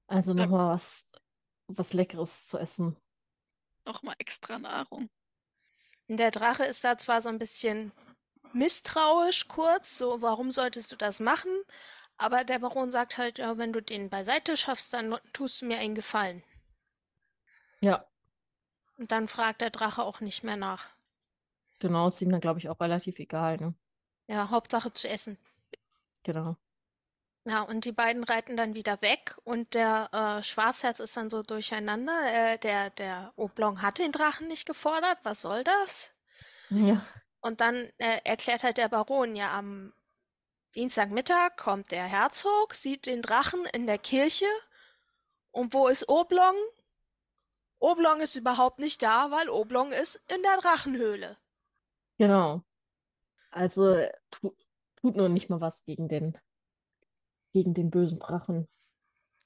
Also 0.08 0.34
nochmal 0.34 0.72
was, 0.72 1.10
was 1.66 1.92
Leckeres 1.92 2.46
zu 2.46 2.58
essen. 2.58 2.96
Nochmal 3.84 4.14
extra 4.18 4.56
Nahrung. 4.56 5.10
Und 6.06 6.18
der 6.18 6.30
Drache 6.30 6.64
ist 6.64 6.84
da 6.84 6.96
zwar 6.96 7.22
so 7.22 7.28
ein 7.28 7.40
bisschen 7.40 7.90
misstrauisch 8.54 9.48
kurz, 9.48 9.98
so 9.98 10.22
warum 10.22 10.50
solltest 10.52 10.92
du 10.92 10.96
das 10.96 11.20
machen? 11.20 11.50
Aber 12.18 12.44
der 12.44 12.58
Baron 12.60 12.90
sagt 12.92 13.18
halt, 13.18 13.38
ja, 13.38 13.58
wenn 13.58 13.72
du 13.72 13.82
den 13.82 14.10
beiseite 14.10 14.56
schaffst, 14.56 14.92
dann 14.94 15.18
tust 15.32 15.62
du 15.62 15.66
mir 15.66 15.78
einen 15.78 15.94
Gefallen. 15.94 16.42
Ja, 17.80 18.06
Und 18.98 19.10
dann 19.10 19.26
fragt 19.26 19.62
der 19.62 19.70
Drache 19.70 20.02
auch 20.02 20.20
nicht 20.20 20.44
mehr 20.44 20.56
nach. 20.58 20.90
genau, 21.78 22.08
ist 22.08 22.20
ihm 22.20 22.30
dann, 22.30 22.40
glaube 22.42 22.58
ich, 22.58 22.68
auch 22.68 22.80
relativ 22.80 23.18
egal, 23.18 23.56
ne? 23.58 23.74
Ja, 24.28 24.50
Hauptsache 24.50 24.92
zu 24.92 25.08
essen. 25.08 25.36
Genau. 26.24 26.58
Ja, 27.44 27.62
und 27.62 27.84
die 27.86 27.92
beiden 27.92 28.24
reiten 28.24 28.56
dann 28.58 28.74
wieder 28.74 29.00
weg 29.02 29.36
und 29.44 29.72
der 29.74 30.10
äh, 30.12 30.42
Schwarzherz 30.42 31.00
ist 31.00 31.16
dann 31.16 31.30
so 31.30 31.42
durcheinander. 31.42 32.12
Äh, 32.54 32.58
der, 32.58 32.90
der 32.90 33.32
Oblong 33.36 33.80
hat 33.82 33.98
den 33.98 34.12
Drachen 34.12 34.48
nicht 34.48 34.66
gefordert. 34.66 35.18
Was 35.22 35.40
soll 35.42 35.62
das? 35.64 36.12
Ja, 36.70 37.06
Und 37.46 37.60
dann 37.60 37.76
äh, 37.98 38.20
erklärt 38.24 38.64
halt 38.64 38.76
der 38.76 38.88
Baron, 38.88 39.36
ja, 39.36 39.56
am 39.56 39.92
Dienstagmittag 40.74 41.56
kommt 41.56 41.92
der 41.92 42.02
Herzog, 42.02 42.74
sieht 42.74 43.06
den 43.06 43.22
Drachen 43.22 43.64
in 43.72 43.86
der 43.86 43.98
Kirche. 43.98 44.46
Und 45.52 45.72
wo 45.72 45.86
ist 45.86 46.08
Oblong? 46.08 46.56
Oblong 47.78 48.20
ist 48.20 48.34
überhaupt 48.34 48.80
nicht 48.80 49.00
da, 49.00 49.30
weil 49.30 49.48
Oblong 49.48 49.92
ist 49.92 50.20
in 50.28 50.42
der 50.42 50.56
Drachenhöhle. 50.56 51.36
genau. 52.18 52.62
Also 53.52 53.94
tu, 54.32 54.52
tut 54.96 55.14
nur 55.14 55.28
nicht 55.28 55.48
mal 55.48 55.60
was 55.60 55.84
gegen 55.84 56.08
den, 56.08 56.36
gegen 57.52 57.74
den 57.74 57.90
bösen 57.90 58.18
Drachen. 58.18 58.66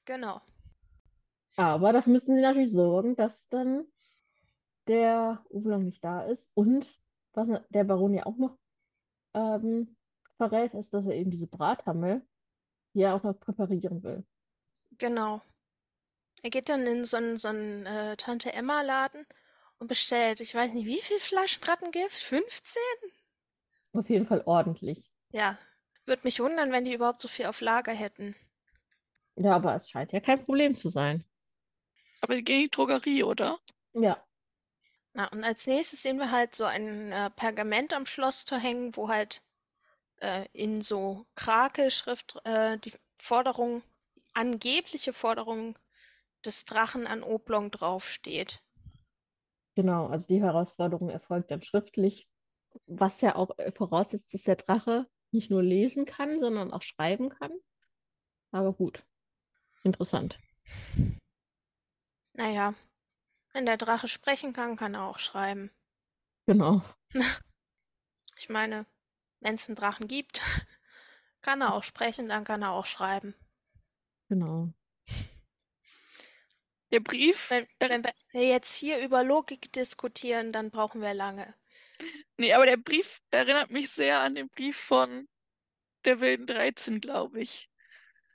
Genau. 0.06 0.40
Aber 1.56 1.92
dafür 1.92 2.14
müssen 2.14 2.34
sie 2.34 2.40
natürlich 2.40 2.72
sorgen, 2.72 3.14
dass 3.14 3.50
dann 3.50 3.86
der 4.86 5.44
Oblong 5.50 5.84
nicht 5.84 6.02
da 6.02 6.22
ist. 6.22 6.50
Und 6.54 6.98
was 7.32 7.48
der 7.70 7.84
Baron 7.84 8.14
ja 8.14 8.26
auch 8.26 8.36
noch 8.36 8.58
ähm, 9.34 9.96
verrät, 10.36 10.74
ist, 10.74 10.92
dass 10.92 11.06
er 11.06 11.14
eben 11.14 11.30
diese 11.30 11.46
Brathammel 11.46 12.26
hier 12.92 13.14
auch 13.14 13.22
noch 13.22 13.38
präparieren 13.38 14.02
will. 14.02 14.24
Genau. 14.98 15.40
Er 16.42 16.50
geht 16.50 16.68
dann 16.68 16.86
in 16.86 17.04
so 17.04 17.16
einen, 17.16 17.36
so 17.36 17.48
einen 17.48 17.86
äh, 17.86 18.16
Tante-Emma-Laden 18.16 19.26
und 19.78 19.86
bestellt, 19.86 20.40
ich 20.40 20.54
weiß 20.54 20.72
nicht, 20.72 20.86
wie 20.86 21.00
viel 21.00 21.18
Flaschen 21.18 21.62
Rattengift? 21.64 22.18
15? 22.18 22.80
Auf 23.92 24.08
jeden 24.08 24.26
Fall 24.26 24.42
ordentlich. 24.46 25.12
Ja. 25.30 25.58
Würde 26.06 26.22
mich 26.24 26.40
wundern, 26.40 26.72
wenn 26.72 26.84
die 26.84 26.94
überhaupt 26.94 27.20
so 27.20 27.28
viel 27.28 27.46
auf 27.46 27.60
Lager 27.60 27.92
hätten. 27.92 28.34
Ja, 29.36 29.54
aber 29.56 29.74
es 29.74 29.88
scheint 29.88 30.12
ja 30.12 30.20
kein 30.20 30.44
Problem 30.44 30.74
zu 30.74 30.88
sein. 30.88 31.24
Aber 32.20 32.34
die 32.34 32.42
gehen 32.42 32.56
in 32.56 32.64
die 32.64 32.70
Drogerie, 32.70 33.22
oder? 33.22 33.58
Ja, 33.92 34.22
Na, 35.12 35.26
und 35.28 35.44
als 35.44 35.66
nächstes 35.66 36.02
sehen 36.02 36.18
wir 36.18 36.30
halt 36.30 36.54
so 36.54 36.64
ein 36.64 37.12
äh, 37.12 37.30
Pergament 37.30 37.92
am 37.92 38.06
Schlosstor 38.06 38.58
hängen, 38.58 38.96
wo 38.96 39.08
halt 39.08 39.42
äh, 40.20 40.46
in 40.52 40.82
so 40.82 41.26
Krakelschrift 41.34 42.36
äh, 42.44 42.78
die 42.78 42.92
Forderung, 43.18 43.82
angebliche 44.34 45.12
Forderung 45.12 45.78
des 46.44 46.64
Drachen 46.64 47.06
an 47.06 47.22
Oblong 47.22 47.70
draufsteht. 47.70 48.62
genau. 49.74 50.06
Also 50.06 50.26
die 50.26 50.40
Herausforderung 50.42 51.10
erfolgt 51.10 51.50
dann 51.50 51.62
schriftlich, 51.62 52.28
was 52.86 53.20
ja 53.20 53.34
auch 53.36 53.58
äh, 53.58 53.72
voraussetzt, 53.72 54.32
dass 54.34 54.44
der 54.44 54.56
Drache 54.56 55.08
nicht 55.32 55.50
nur 55.50 55.62
lesen 55.62 56.04
kann, 56.06 56.40
sondern 56.40 56.72
auch 56.72 56.82
schreiben 56.82 57.30
kann. 57.30 57.52
Aber 58.52 58.72
gut, 58.72 59.04
interessant. 59.84 60.40
Naja, 62.34 62.74
wenn 63.52 63.66
der 63.66 63.76
Drache 63.76 64.08
sprechen 64.08 64.52
kann, 64.52 64.76
kann 64.76 64.94
er 64.94 65.04
auch 65.04 65.18
schreiben. 65.18 65.70
Genau. 66.46 66.82
Ich 68.36 68.48
meine, 68.48 68.86
wenn 69.40 69.56
es 69.56 69.68
einen 69.68 69.76
Drachen 69.76 70.08
gibt, 70.08 70.40
kann 71.42 71.60
er 71.60 71.74
auch 71.74 71.84
sprechen, 71.84 72.26
dann 72.26 72.42
kann 72.44 72.62
er 72.62 72.70
auch 72.70 72.86
schreiben. 72.86 73.34
Genau. 74.30 74.72
Der 76.90 77.00
Brief? 77.00 77.50
Wenn, 77.50 77.66
wenn 77.78 78.02
wir 78.32 78.48
jetzt 78.48 78.74
hier 78.74 78.98
über 79.04 79.22
Logik 79.22 79.70
diskutieren, 79.74 80.52
dann 80.52 80.70
brauchen 80.70 81.02
wir 81.02 81.12
lange. 81.12 81.54
Nee, 82.38 82.54
aber 82.54 82.64
der 82.64 82.78
Brief 82.78 83.20
erinnert 83.30 83.70
mich 83.70 83.90
sehr 83.90 84.20
an 84.20 84.34
den 84.34 84.48
Brief 84.48 84.78
von 84.78 85.28
der 86.06 86.20
Wilden 86.20 86.46
13, 86.46 87.02
glaube 87.02 87.40
ich. 87.42 87.68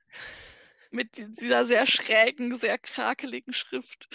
Mit 0.92 1.18
di- 1.18 1.32
dieser 1.32 1.66
sehr 1.66 1.88
schrägen, 1.88 2.56
sehr 2.56 2.78
krakeligen 2.78 3.54
Schrift. 3.54 4.08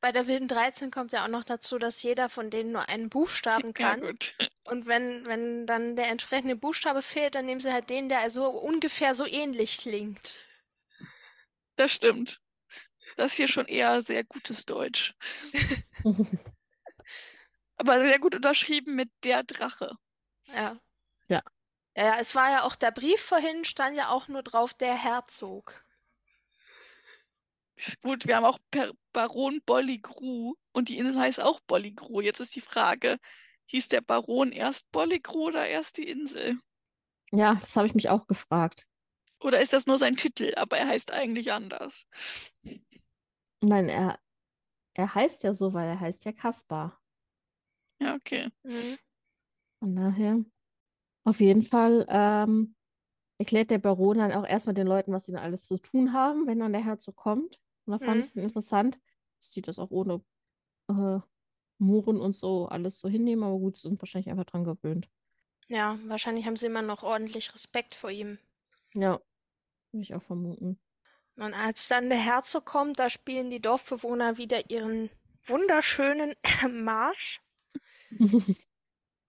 Bei 0.00 0.12
der 0.12 0.26
Wilden 0.26 0.48
13 0.48 0.90
kommt 0.90 1.12
ja 1.12 1.24
auch 1.24 1.28
noch 1.28 1.44
dazu, 1.44 1.78
dass 1.78 2.02
jeder 2.02 2.28
von 2.28 2.48
denen 2.50 2.72
nur 2.72 2.88
einen 2.88 3.10
Buchstaben 3.10 3.72
Ja, 3.78 3.90
kann. 3.90 4.00
gut. 4.00 4.34
Und 4.64 4.86
wenn, 4.86 5.26
wenn 5.26 5.66
dann 5.66 5.96
der 5.96 6.08
entsprechende 6.08 6.56
Buchstabe 6.56 7.02
fehlt, 7.02 7.34
dann 7.34 7.46
nehmen 7.46 7.60
sie 7.60 7.72
halt 7.72 7.90
den, 7.90 8.08
der 8.08 8.20
also 8.20 8.48
ungefähr 8.48 9.14
so 9.14 9.26
ähnlich 9.26 9.78
klingt. 9.78 10.40
Das 11.76 11.92
stimmt. 11.92 12.40
Das 13.16 13.32
ist 13.32 13.36
hier 13.36 13.48
schon 13.48 13.66
eher 13.66 14.00
sehr 14.02 14.24
gutes 14.24 14.64
Deutsch. 14.64 15.14
Aber 17.76 17.98
sehr 18.00 18.18
gut 18.18 18.34
unterschrieben 18.34 18.94
mit 18.94 19.10
der 19.24 19.42
Drache. 19.42 19.96
Ja. 20.54 20.76
Ja. 21.28 21.42
Ja, 21.96 22.04
ja, 22.04 22.18
es 22.20 22.34
war 22.34 22.50
ja 22.50 22.62
auch 22.62 22.76
der 22.76 22.92
Brief 22.92 23.20
vorhin, 23.20 23.64
stand 23.64 23.96
ja 23.96 24.10
auch 24.10 24.28
nur 24.28 24.42
drauf, 24.42 24.74
der 24.74 24.94
Herzog. 24.94 25.82
Gut, 28.02 28.26
wir 28.26 28.36
haben 28.36 28.44
auch 28.44 28.58
per 28.70 28.92
Baron 29.12 29.60
Bolligru 29.64 30.54
und 30.72 30.88
die 30.88 30.98
Insel 30.98 31.18
heißt 31.18 31.40
auch 31.40 31.60
Bolligru. 31.60 32.20
Jetzt 32.20 32.40
ist 32.40 32.54
die 32.54 32.60
Frage, 32.60 33.18
hieß 33.66 33.88
der 33.88 34.00
Baron 34.00 34.52
erst 34.52 34.90
Bolligru 34.92 35.48
oder 35.48 35.66
erst 35.66 35.96
die 35.96 36.08
Insel? 36.08 36.58
Ja, 37.32 37.54
das 37.54 37.74
habe 37.76 37.86
ich 37.86 37.94
mich 37.94 38.08
auch 38.08 38.26
gefragt. 38.26 38.86
Oder 39.42 39.60
ist 39.60 39.72
das 39.72 39.86
nur 39.86 39.98
sein 39.98 40.16
Titel, 40.16 40.52
aber 40.56 40.76
er 40.78 40.88
heißt 40.88 41.12
eigentlich 41.12 41.52
anders? 41.52 42.06
Nein, 43.62 43.88
er, 43.88 44.18
er 44.94 45.14
heißt 45.14 45.44
ja 45.44 45.54
so, 45.54 45.72
weil 45.72 45.88
er 45.88 46.00
heißt 46.00 46.24
ja 46.24 46.32
Kaspar. 46.32 47.00
Ja, 48.00 48.14
okay. 48.14 48.50
Mhm. 48.62 48.98
Von 49.78 49.96
daher, 49.96 50.44
auf 51.24 51.40
jeden 51.40 51.62
Fall 51.62 52.06
ähm, 52.08 52.74
erklärt 53.38 53.70
der 53.70 53.78
Baron 53.78 54.18
dann 54.18 54.32
auch 54.32 54.46
erstmal 54.46 54.74
den 54.74 54.86
Leuten, 54.86 55.12
was 55.12 55.26
sie 55.26 55.32
dann 55.32 55.42
alles 55.42 55.66
zu 55.66 55.78
tun 55.78 56.12
haben, 56.12 56.46
wenn 56.46 56.58
dann 56.58 56.72
der 56.72 56.84
Herzog 56.84 57.16
kommt. 57.16 57.58
Und 57.90 58.00
da 58.00 58.04
fand 58.04 58.20
Mhm. 58.20 58.24
ich 58.24 58.30
es 58.30 58.36
interessant, 58.36 59.00
dass 59.40 59.50
die 59.50 59.62
das 59.62 59.78
auch 59.78 59.90
ohne 59.90 60.22
äh, 60.90 61.20
Murren 61.78 62.20
und 62.20 62.36
so 62.36 62.68
alles 62.68 63.00
so 63.00 63.08
hinnehmen. 63.08 63.44
Aber 63.44 63.58
gut, 63.58 63.78
sie 63.78 63.88
sind 63.88 64.02
wahrscheinlich 64.02 64.30
einfach 64.30 64.46
dran 64.46 64.64
gewöhnt. 64.64 65.10
Ja, 65.68 65.98
wahrscheinlich 66.04 66.44
haben 66.44 66.56
sie 66.56 66.66
immer 66.66 66.82
noch 66.82 67.02
ordentlich 67.02 67.54
Respekt 67.54 67.94
vor 67.94 68.10
ihm. 68.10 68.38
Ja, 68.94 69.20
würde 69.92 70.02
ich 70.04 70.14
auch 70.14 70.22
vermuten. 70.22 70.80
Und 71.36 71.54
als 71.54 71.88
dann 71.88 72.08
der 72.08 72.18
Herzog 72.18 72.64
kommt, 72.66 73.00
da 73.00 73.10
spielen 73.10 73.50
die 73.50 73.60
Dorfbewohner 73.60 74.36
wieder 74.36 74.70
ihren 74.70 75.10
wunderschönen 75.42 76.34
Marsch. 76.70 77.40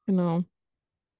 Genau. 0.07 0.45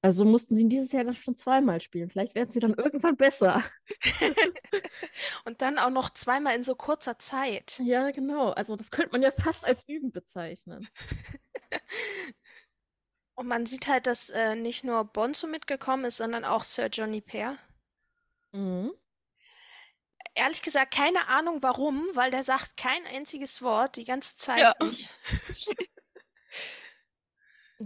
Also 0.03 0.25
mussten 0.25 0.55
sie 0.55 0.67
dieses 0.67 0.91
Jahr 0.91 1.03
dann 1.03 1.13
schon 1.13 1.38
zweimal 1.38 1.79
spielen. 1.79 2.10
Vielleicht 2.10 2.34
werden 2.34 2.50
sie 2.50 2.60
dann 2.60 2.74
irgendwann 2.74 3.17
besser. 3.17 3.63
Und 5.46 5.62
dann 5.62 5.77
auch 5.77 5.91
noch 5.91 6.10
zweimal 6.10 6.55
in 6.55 6.63
so 6.63 6.75
kurzer 6.75 7.20
Zeit. 7.20 7.79
Ja, 7.84 8.10
genau. 8.10 8.50
Also 8.51 8.75
das 8.75 8.89
könnte 8.89 9.12
man 9.12 9.22
ja 9.22 9.31
fast 9.31 9.63
als 9.63 9.88
Üben 9.88 10.12
bezeichnen. 10.12 10.88
Und 13.36 13.48
man 13.48 13.65
sieht 13.67 13.88
halt, 13.88 14.08
dass 14.08 14.29
äh, 14.31 14.55
nicht 14.55 14.84
nur 14.84 15.03
Bonzo 15.05 15.48
mitgekommen 15.48 16.05
ist, 16.05 16.17
sondern 16.17 16.46
auch 16.46 16.63
Sir 16.63 16.88
Johnny 16.88 17.22
Pear. 17.22 17.58
Mhm. 18.51 18.91
Ehrlich 20.34 20.62
gesagt, 20.62 20.93
keine 20.93 21.27
Ahnung 21.27 21.62
warum, 21.62 22.08
weil 22.13 22.31
der 22.31 22.43
sagt 22.43 22.77
kein 22.77 23.05
einziges 23.13 23.62
Wort 23.62 23.98
die 23.98 24.05
ganze 24.05 24.36
Zeit 24.36 24.60
Ja. 24.60 24.75
nicht. 24.81 25.15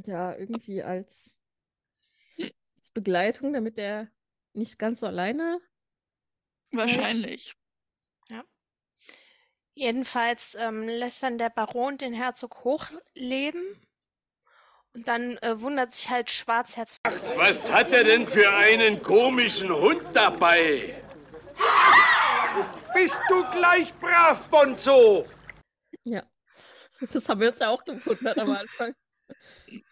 Ja, 0.04 0.36
irgendwie 0.36 0.84
als 0.84 1.34
Begleitung, 2.96 3.54
damit 3.54 3.78
er 3.78 4.08
nicht 4.54 4.80
ganz 4.80 5.02
so 5.02 5.06
alleine. 5.06 5.62
Wahrscheinlich. 6.72 7.56
Jedenfalls 9.78 10.56
ähm, 10.56 10.88
lässt 10.88 11.22
dann 11.22 11.38
der 11.38 11.50
Baron 11.50 11.98
den 11.98 12.14
Herzog 12.14 12.64
hochleben. 12.64 13.62
Und 14.94 15.06
dann 15.10 15.38
äh, 15.40 15.60
wundert 15.60 15.94
sich 15.94 16.10
halt 16.10 16.32
Schwarzherz. 16.32 16.98
Was 17.36 17.70
hat 17.70 17.92
er 17.92 18.06
denn 18.06 18.26
für 18.26 18.50
einen 18.50 19.04
komischen 19.04 19.70
Hund 19.70 20.02
dabei? 20.14 21.04
Bist 22.94 23.20
du 23.28 23.44
gleich 23.52 23.94
brav, 23.96 24.50
Bonzo? 24.50 25.28
Ja. 26.06 26.24
Das 27.12 27.28
haben 27.28 27.42
wir 27.42 27.52
uns 27.52 27.60
ja 27.60 27.70
auch 27.70 27.84
gewundert 27.84 28.40
am 28.40 28.52
Anfang. 28.52 28.96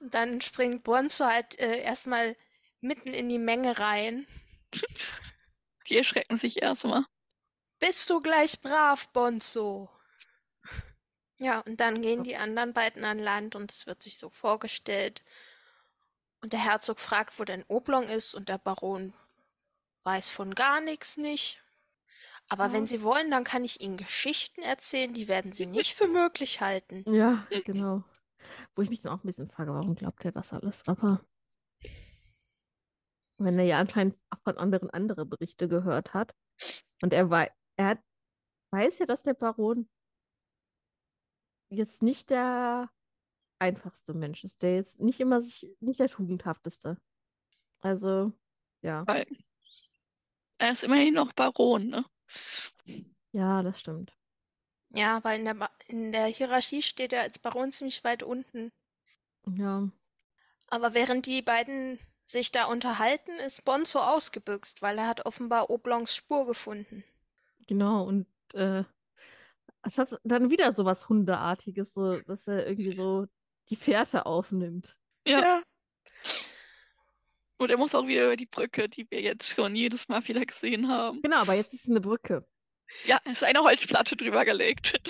Und 0.00 0.14
dann 0.14 0.40
springt 0.40 0.82
Bonzo 0.82 1.26
halt 1.26 1.58
äh, 1.58 1.82
erstmal 1.82 2.36
mitten 2.80 3.10
in 3.10 3.28
die 3.28 3.38
Menge 3.38 3.78
rein. 3.78 4.26
Die 5.88 5.96
erschrecken 5.96 6.38
sich 6.38 6.62
erstmal. 6.62 7.04
Bist 7.80 8.10
du 8.10 8.20
gleich 8.20 8.60
brav, 8.60 9.08
Bonzo? 9.08 9.90
Ja, 11.38 11.60
und 11.60 11.80
dann 11.80 12.02
gehen 12.02 12.22
die 12.22 12.36
anderen 12.36 12.74
beiden 12.74 13.02
an 13.04 13.18
Land 13.18 13.56
und 13.56 13.72
es 13.72 13.86
wird 13.86 14.02
sich 14.02 14.18
so 14.18 14.28
vorgestellt. 14.28 15.24
Und 16.42 16.52
der 16.52 16.62
Herzog 16.62 17.00
fragt, 17.00 17.38
wo 17.38 17.44
denn 17.44 17.64
Oblong 17.66 18.08
ist 18.08 18.34
und 18.34 18.50
der 18.50 18.58
Baron 18.58 19.14
weiß 20.04 20.30
von 20.30 20.54
gar 20.54 20.80
nichts 20.80 21.16
nicht. 21.16 21.62
Aber 22.48 22.72
wenn 22.72 22.86
Sie 22.86 23.02
wollen, 23.02 23.30
dann 23.30 23.44
kann 23.44 23.64
ich 23.64 23.80
Ihnen 23.80 23.96
Geschichten 23.96 24.62
erzählen, 24.62 25.14
die 25.14 25.28
werden 25.28 25.52
Sie 25.52 25.66
nicht 25.66 25.94
für 25.94 26.08
möglich 26.08 26.60
halten. 26.60 27.04
Ja, 27.06 27.46
genau. 27.64 28.04
Wo 28.74 28.82
ich 28.82 28.90
mich 28.90 29.00
dann 29.00 29.12
auch 29.12 29.22
ein 29.22 29.26
bisschen 29.26 29.48
frage, 29.48 29.72
warum 29.72 29.94
glaubt 29.94 30.24
er 30.24 30.32
das 30.32 30.52
alles? 30.52 30.86
Aber 30.86 31.24
wenn 33.38 33.58
er 33.58 33.64
ja 33.64 33.78
anscheinend 33.78 34.16
auch 34.30 34.40
von 34.44 34.58
anderen 34.58 34.90
andere 34.90 35.24
Berichte 35.24 35.68
gehört 35.68 36.14
hat 36.14 36.34
und 37.02 37.12
er, 37.12 37.30
wei 37.30 37.50
er 37.76 37.86
hat, 37.86 38.00
weiß 38.72 38.98
ja, 38.98 39.06
dass 39.06 39.22
der 39.22 39.34
Baron 39.34 39.88
jetzt 41.70 42.02
nicht 42.02 42.30
der 42.30 42.90
einfachste 43.58 44.14
Mensch 44.14 44.44
ist, 44.44 44.62
der 44.62 44.74
jetzt 44.76 45.00
nicht 45.00 45.20
immer 45.20 45.40
sich, 45.40 45.74
nicht 45.80 46.00
der 46.00 46.08
tugendhafteste. 46.08 46.98
Also, 47.80 48.32
ja, 48.82 49.06
Weil 49.06 49.26
er 50.58 50.72
ist 50.72 50.84
immerhin 50.84 51.14
noch 51.14 51.32
Baron, 51.32 51.88
ne? 51.88 52.04
ja, 53.32 53.62
das 53.62 53.80
stimmt. 53.80 54.14
Ja, 54.92 55.22
weil 55.22 55.38
in 55.38 55.44
der, 55.44 55.54
Ba- 55.54 55.70
in 55.86 56.12
der 56.12 56.26
Hierarchie 56.26 56.82
steht 56.82 57.12
er 57.12 57.22
als 57.22 57.38
Baron 57.38 57.72
ziemlich 57.72 58.02
weit 58.04 58.22
unten. 58.22 58.72
Ja, 59.46 59.88
Aber 60.68 60.94
während 60.94 61.26
die 61.26 61.42
beiden 61.42 61.98
sich 62.24 62.52
da 62.52 62.64
unterhalten, 62.66 63.32
ist 63.38 63.64
Bonzo 63.64 64.00
ausgebüxt, 64.00 64.82
weil 64.82 64.98
er 64.98 65.06
hat 65.08 65.26
offenbar 65.26 65.70
Oblongs 65.70 66.14
Spur 66.14 66.46
gefunden. 66.46 67.04
genau. 67.66 68.04
Und 68.04 68.26
äh, 68.54 68.84
es 69.82 69.96
hat 69.98 70.18
dann 70.24 70.50
wieder 70.50 70.72
so 70.72 70.84
was 70.84 71.08
Hundeartiges, 71.08 71.94
so, 71.94 72.20
dass 72.20 72.46
er 72.48 72.66
irgendwie 72.68 72.92
so 72.92 73.26
die 73.68 73.76
Fährte 73.76 74.26
aufnimmt. 74.26 74.96
Ja. 75.26 75.62
Und 77.58 77.70
er 77.70 77.76
muss 77.76 77.94
auch 77.94 78.06
wieder 78.06 78.26
über 78.26 78.36
die 78.36 78.46
Brücke, 78.46 78.88
die 78.88 79.10
wir 79.10 79.20
jetzt 79.20 79.48
schon 79.48 79.74
jedes 79.76 80.08
Mal 80.08 80.26
wieder 80.26 80.44
gesehen 80.44 80.88
haben. 80.88 81.20
Genau, 81.22 81.38
aber 81.38 81.54
jetzt 81.54 81.72
ist 81.74 81.84
es 81.84 81.90
eine 81.90 82.00
Brücke. 82.00 82.46
Ja, 83.04 83.18
es 83.24 83.32
ist 83.32 83.44
eine 83.44 83.60
Holzplatte 83.62 84.16
drüber 84.16 84.44
gelegt. 84.44 85.00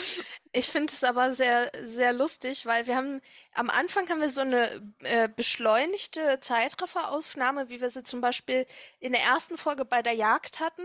Ich 0.53 0.69
finde 0.69 0.93
es 0.93 1.05
aber 1.05 1.33
sehr, 1.33 1.71
sehr 1.85 2.13
lustig, 2.13 2.67
weil 2.67 2.87
wir 2.87 2.97
haben, 2.97 3.21
am 3.53 3.71
Anfang 3.71 4.09
haben 4.09 4.21
wir 4.21 4.31
so 4.31 4.40
eine 4.43 4.83
äh, 5.01 5.29
beschleunigte 5.29 6.40
Zeitrafferaufnahme, 6.40 7.69
wie 7.71 7.81
wir 7.81 7.90
sie 7.90 8.03
zum 8.03 8.21
Beispiel 8.21 8.66
in 8.99 9.12
der 9.12 9.23
ersten 9.23 9.57
Folge 9.59 9.85
bei 9.85 10.03
der 10.03 10.14
Jagd 10.14 10.61
hatten. 10.61 10.83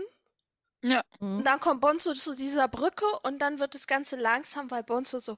Ja, 0.82 1.02
Mhm. 1.20 1.38
Und 1.38 1.44
dann 1.44 1.60
kommt 1.60 1.80
Bonzo 1.80 2.14
zu 2.14 2.34
dieser 2.36 2.68
Brücke 2.68 3.06
und 3.22 3.38
dann 3.40 3.58
wird 3.58 3.74
das 3.74 3.86
Ganze 3.86 4.16
langsam, 4.16 4.70
weil 4.70 4.82
Bonzo 4.82 5.18
so 5.18 5.36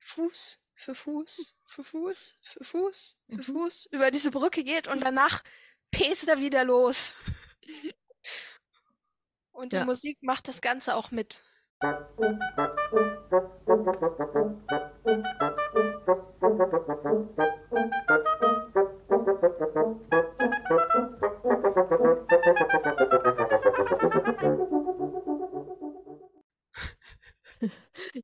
Fuß 0.00 0.60
für 0.74 0.94
Fuß, 0.94 1.54
für 1.66 1.84
Fuß, 1.84 2.36
für 2.42 2.64
Fuß, 2.64 3.16
für 3.28 3.36
Mhm. 3.36 3.42
Fuß 3.42 3.86
über 3.92 4.10
diese 4.10 4.30
Brücke 4.30 4.62
geht 4.64 4.88
und 4.88 5.00
danach 5.00 5.42
pest 5.90 6.28
er 6.28 6.38
wieder 6.40 6.64
los. 6.64 7.16
Und 9.54 9.72
die 9.72 9.76
Ja. 9.76 9.84
Musik 9.84 10.18
macht 10.20 10.48
das 10.48 10.60
Ganze 10.60 10.94
auch 10.94 11.10
mit. 11.10 11.42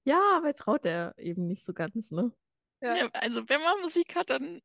Ja, 0.04 0.36
aber 0.36 0.54
traut 0.54 0.84
er 0.84 1.14
eben 1.18 1.46
nicht 1.46 1.64
so 1.64 1.72
ganz, 1.72 2.10
ne? 2.10 2.32
Ja. 2.80 2.96
ja, 2.96 3.08
also 3.12 3.48
wenn 3.48 3.60
man 3.60 3.80
Musik 3.80 4.16
hat, 4.16 4.30
dann 4.30 4.60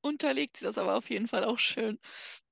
unterlegt 0.00 0.56
sie 0.56 0.64
das 0.64 0.78
aber 0.78 0.96
auf 0.96 1.10
jeden 1.10 1.28
Fall 1.28 1.44
auch 1.44 1.58
schön. 1.58 1.98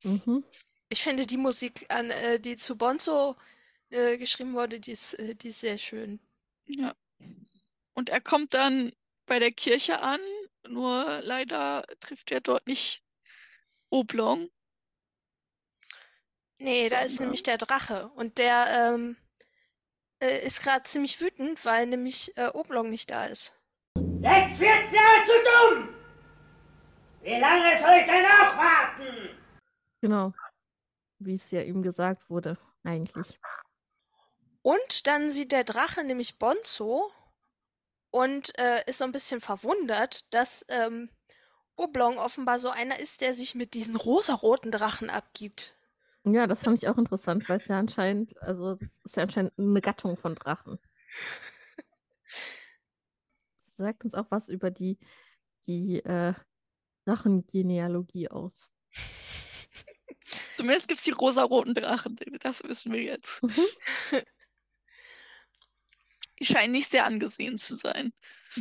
Mhm. 0.02 0.44
Ich 0.90 1.02
finde 1.02 1.24
die 1.24 1.36
Musik, 1.36 1.86
an, 1.88 2.10
äh, 2.10 2.40
die 2.40 2.56
zu 2.56 2.76
Bonzo 2.76 3.36
äh, 3.90 4.18
geschrieben 4.18 4.54
wurde, 4.54 4.80
die 4.80 4.90
ist, 4.90 5.14
äh, 5.14 5.36
die 5.36 5.48
ist 5.48 5.60
sehr 5.60 5.78
schön. 5.78 6.18
Ja. 6.66 6.94
Und 7.94 8.08
er 8.08 8.20
kommt 8.20 8.54
dann 8.54 8.92
bei 9.24 9.38
der 9.38 9.52
Kirche 9.52 10.00
an, 10.00 10.20
nur 10.68 11.20
leider 11.22 11.84
trifft 12.00 12.32
er 12.32 12.40
dort 12.40 12.66
nicht 12.66 13.02
Oblong. 13.88 14.50
Nee, 16.58 16.88
da 16.88 17.02
ist 17.02 17.20
nämlich 17.20 17.44
der 17.44 17.56
Drache 17.56 18.08
und 18.16 18.38
der 18.38 18.66
ähm, 18.94 19.16
äh, 20.20 20.44
ist 20.44 20.60
gerade 20.62 20.82
ziemlich 20.82 21.20
wütend, 21.20 21.64
weil 21.64 21.86
nämlich 21.86 22.36
äh, 22.36 22.48
Oblong 22.48 22.90
nicht 22.90 23.10
da 23.10 23.24
ist. 23.24 23.54
Jetzt 23.96 24.58
wird's 24.58 24.90
mir 24.90 25.00
aber 25.00 25.24
zu 25.24 25.32
dumm! 25.44 25.94
Wie 27.22 27.38
lange 27.38 27.78
soll 27.78 27.96
ich 27.98 28.06
denn 28.06 28.22
noch 28.22 28.56
warten? 28.56 29.38
Genau. 30.00 30.34
Wie 31.20 31.34
es 31.34 31.50
ja 31.50 31.62
ihm 31.62 31.82
gesagt 31.82 32.30
wurde, 32.30 32.58
eigentlich. 32.82 33.38
Und 34.62 35.06
dann 35.06 35.30
sieht 35.30 35.52
der 35.52 35.64
Drache 35.64 36.02
nämlich 36.02 36.38
Bonzo 36.38 37.12
und 38.10 38.58
äh, 38.58 38.82
ist 38.86 38.98
so 38.98 39.04
ein 39.04 39.12
bisschen 39.12 39.40
verwundert, 39.40 40.32
dass 40.34 40.64
ähm, 40.68 41.08
Oblong 41.76 42.18
offenbar 42.18 42.58
so 42.58 42.68
einer 42.70 42.98
ist, 43.00 43.20
der 43.20 43.34
sich 43.34 43.54
mit 43.54 43.74
diesen 43.74 43.96
rosaroten 43.96 44.70
Drachen 44.70 45.08
abgibt. 45.08 45.74
Ja, 46.24 46.46
das 46.46 46.62
fand 46.62 46.76
ich 46.76 46.88
auch 46.88 46.98
interessant, 46.98 47.48
weil 47.48 47.56
es 47.58 47.68
ja 47.68 47.78
anscheinend, 47.78 48.40
also 48.42 48.74
das 48.74 49.00
ist 49.04 49.16
ja 49.16 49.22
anscheinend 49.22 49.58
eine 49.58 49.80
Gattung 49.80 50.16
von 50.16 50.34
Drachen. 50.34 50.78
Das 52.26 53.76
sagt 53.76 54.04
uns 54.04 54.14
auch 54.14 54.30
was 54.30 54.50
über 54.50 54.70
die, 54.70 54.98
die 55.66 56.04
äh, 56.04 56.34
Drachengenealogie 57.06 58.28
aus. 58.28 58.70
Zumindest 60.60 60.88
gibt 60.88 60.98
es 60.98 61.04
die 61.04 61.12
rosaroten 61.12 61.72
Drachen, 61.72 62.18
das 62.40 62.62
wissen 62.64 62.92
wir 62.92 63.02
jetzt. 63.02 63.42
Mhm. 63.42 63.54
Die 66.38 66.44
scheinen 66.44 66.72
nicht 66.72 66.90
sehr 66.90 67.06
angesehen 67.06 67.56
zu 67.56 67.76
sein. 67.76 68.12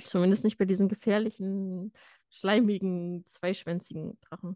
Zumindest 0.05 0.45
nicht 0.45 0.57
bei 0.57 0.63
diesen 0.63 0.87
gefährlichen, 0.87 1.91
schleimigen, 2.29 3.25
zweischwänzigen 3.25 4.17
Drachen. 4.21 4.55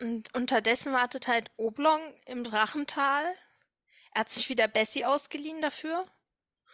Und 0.00 0.32
unterdessen 0.36 0.92
wartet 0.92 1.26
halt 1.26 1.50
Oblong 1.56 2.00
im 2.26 2.44
Drachental. 2.44 3.24
Er 4.12 4.20
hat 4.20 4.30
sich 4.30 4.48
wieder 4.48 4.68
Bessie 4.68 5.04
ausgeliehen 5.04 5.62
dafür. 5.62 6.06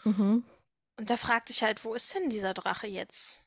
Mhm. 0.04 0.44
Und 0.96 1.08
er 1.08 1.16
fragt 1.16 1.48
sich 1.48 1.62
halt, 1.62 1.82
wo 1.86 1.94
ist 1.94 2.14
denn 2.14 2.28
dieser 2.28 2.52
Drache 2.52 2.86
jetzt? 2.86 3.42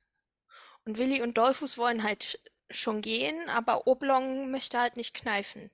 Und 0.86 0.98
Willi 0.98 1.22
und 1.22 1.38
Dolphus 1.38 1.78
wollen 1.78 2.02
halt 2.02 2.40
schon 2.72 3.02
gehen, 3.02 3.50
aber 3.50 3.88
Oblong 3.88 4.52
möchte 4.52 4.80
halt 4.80 4.98
nicht 4.98 5.14
kneifen. 5.14 5.70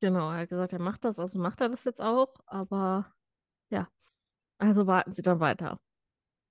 Genau, 0.00 0.30
er 0.30 0.40
hat 0.40 0.48
gesagt, 0.50 0.72
er 0.72 0.78
macht 0.80 1.04
das, 1.04 1.18
also 1.18 1.38
macht 1.38 1.60
er 1.60 1.70
das 1.70 1.84
jetzt 1.84 2.02
auch, 2.02 2.34
aber 2.46 3.14
ja. 3.70 3.88
Also 4.58 4.86
warten 4.86 5.14
sie 5.14 5.22
dann 5.22 5.40
weiter 5.40 5.80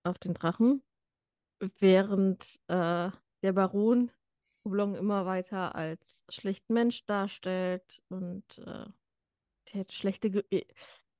auf 0.03 0.19
den 0.19 0.33
Drachen, 0.33 0.83
während 1.79 2.59
äh, 2.67 3.11
der 3.43 3.53
Baron 3.53 4.11
Oblong 4.63 4.95
immer 4.95 5.25
weiter 5.27 5.75
als 5.75 6.23
schlechten 6.29 6.73
Mensch 6.73 7.05
darstellt 7.05 8.01
und 8.09 8.57
äh, 8.59 8.63
der 8.63 9.81
hätte 9.81 9.93
schlechte, 9.93 10.31
Ge 10.31 10.43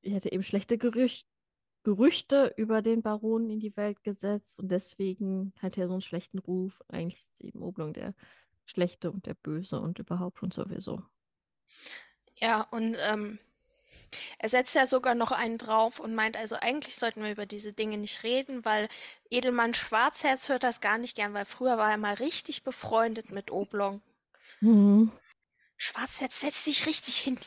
er 0.01 0.11
hätte 0.13 0.31
eben 0.31 0.43
schlechte 0.43 0.77
Gerüch 0.77 1.25
Gerüchte 1.85 2.51
über 2.57 2.81
den 2.81 3.03
Baron 3.03 3.47
in 3.51 3.59
die 3.59 3.77
Welt 3.77 4.03
gesetzt 4.03 4.59
und 4.59 4.69
deswegen 4.69 5.53
hat 5.61 5.77
er 5.77 5.87
so 5.87 5.93
einen 5.93 6.01
schlechten 6.01 6.39
Ruf. 6.39 6.73
Eigentlich 6.87 7.23
ist 7.29 7.41
eben 7.41 7.61
Oblong 7.61 7.93
der 7.93 8.15
Schlechte 8.65 9.11
und 9.11 9.27
der 9.27 9.35
Böse 9.35 9.79
und 9.79 9.99
überhaupt 9.99 10.41
und 10.41 10.51
sowieso. 10.51 11.03
Ja, 12.37 12.61
und 12.71 12.97
ähm, 12.99 13.37
er 14.39 14.49
setzt 14.49 14.73
ja 14.73 14.87
sogar 14.87 15.13
noch 15.13 15.31
einen 15.31 15.59
drauf 15.59 15.99
und 15.99 16.15
meint, 16.15 16.37
also 16.37 16.55
eigentlich 16.59 16.95
sollten 16.95 17.21
wir 17.21 17.31
über 17.31 17.45
diese 17.45 17.71
Dinge 17.71 17.99
nicht 17.99 18.23
reden, 18.23 18.65
weil 18.65 18.89
Edelmann 19.29 19.75
Schwarzherz 19.75 20.49
hört 20.49 20.63
das 20.63 20.81
gar 20.81 20.97
nicht 20.97 21.15
gern, 21.15 21.35
weil 21.35 21.45
früher 21.45 21.77
war 21.77 21.91
er 21.91 21.97
mal 21.97 22.15
richtig 22.15 22.63
befreundet 22.63 23.29
mit 23.29 23.51
Oblong. 23.51 24.01
Mhm. 24.59 25.11
Schwarzherz, 25.77 26.39
setz 26.39 26.63
dich 26.63 26.87
richtig 26.87 27.17
hin. 27.17 27.37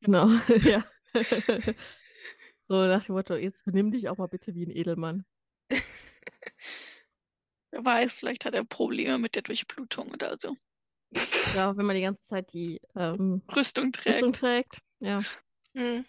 Genau, 0.00 0.28
ja. 0.62 0.84
So 2.68 2.74
nach 2.86 3.04
dem 3.04 3.14
Motto, 3.14 3.34
jetzt 3.34 3.64
benimm 3.64 3.90
dich 3.90 4.08
auch 4.08 4.18
mal 4.18 4.28
bitte 4.28 4.54
wie 4.54 4.64
ein 4.66 4.70
Edelmann. 4.70 5.24
Wer 7.70 7.84
weiß, 7.84 8.14
vielleicht 8.14 8.44
hat 8.44 8.54
er 8.54 8.64
Probleme 8.64 9.18
mit 9.18 9.34
der 9.34 9.42
Durchblutung 9.42 10.10
oder 10.10 10.36
so. 10.38 10.56
Ja, 11.56 11.76
wenn 11.76 11.86
man 11.86 11.96
die 11.96 12.02
ganze 12.02 12.24
Zeit 12.26 12.52
die 12.52 12.80
ähm, 12.96 13.42
Rüstung 13.54 13.92
trägt. 13.92 14.16
Rüstung 14.16 14.32
trägt, 14.32 14.78
ja, 15.00 15.20
Hm. 15.74 16.04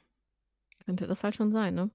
könnte 0.86 1.08
das 1.08 1.24
halt 1.24 1.36
schon 1.36 1.52
sein, 1.52 1.76
ne? 1.76 1.90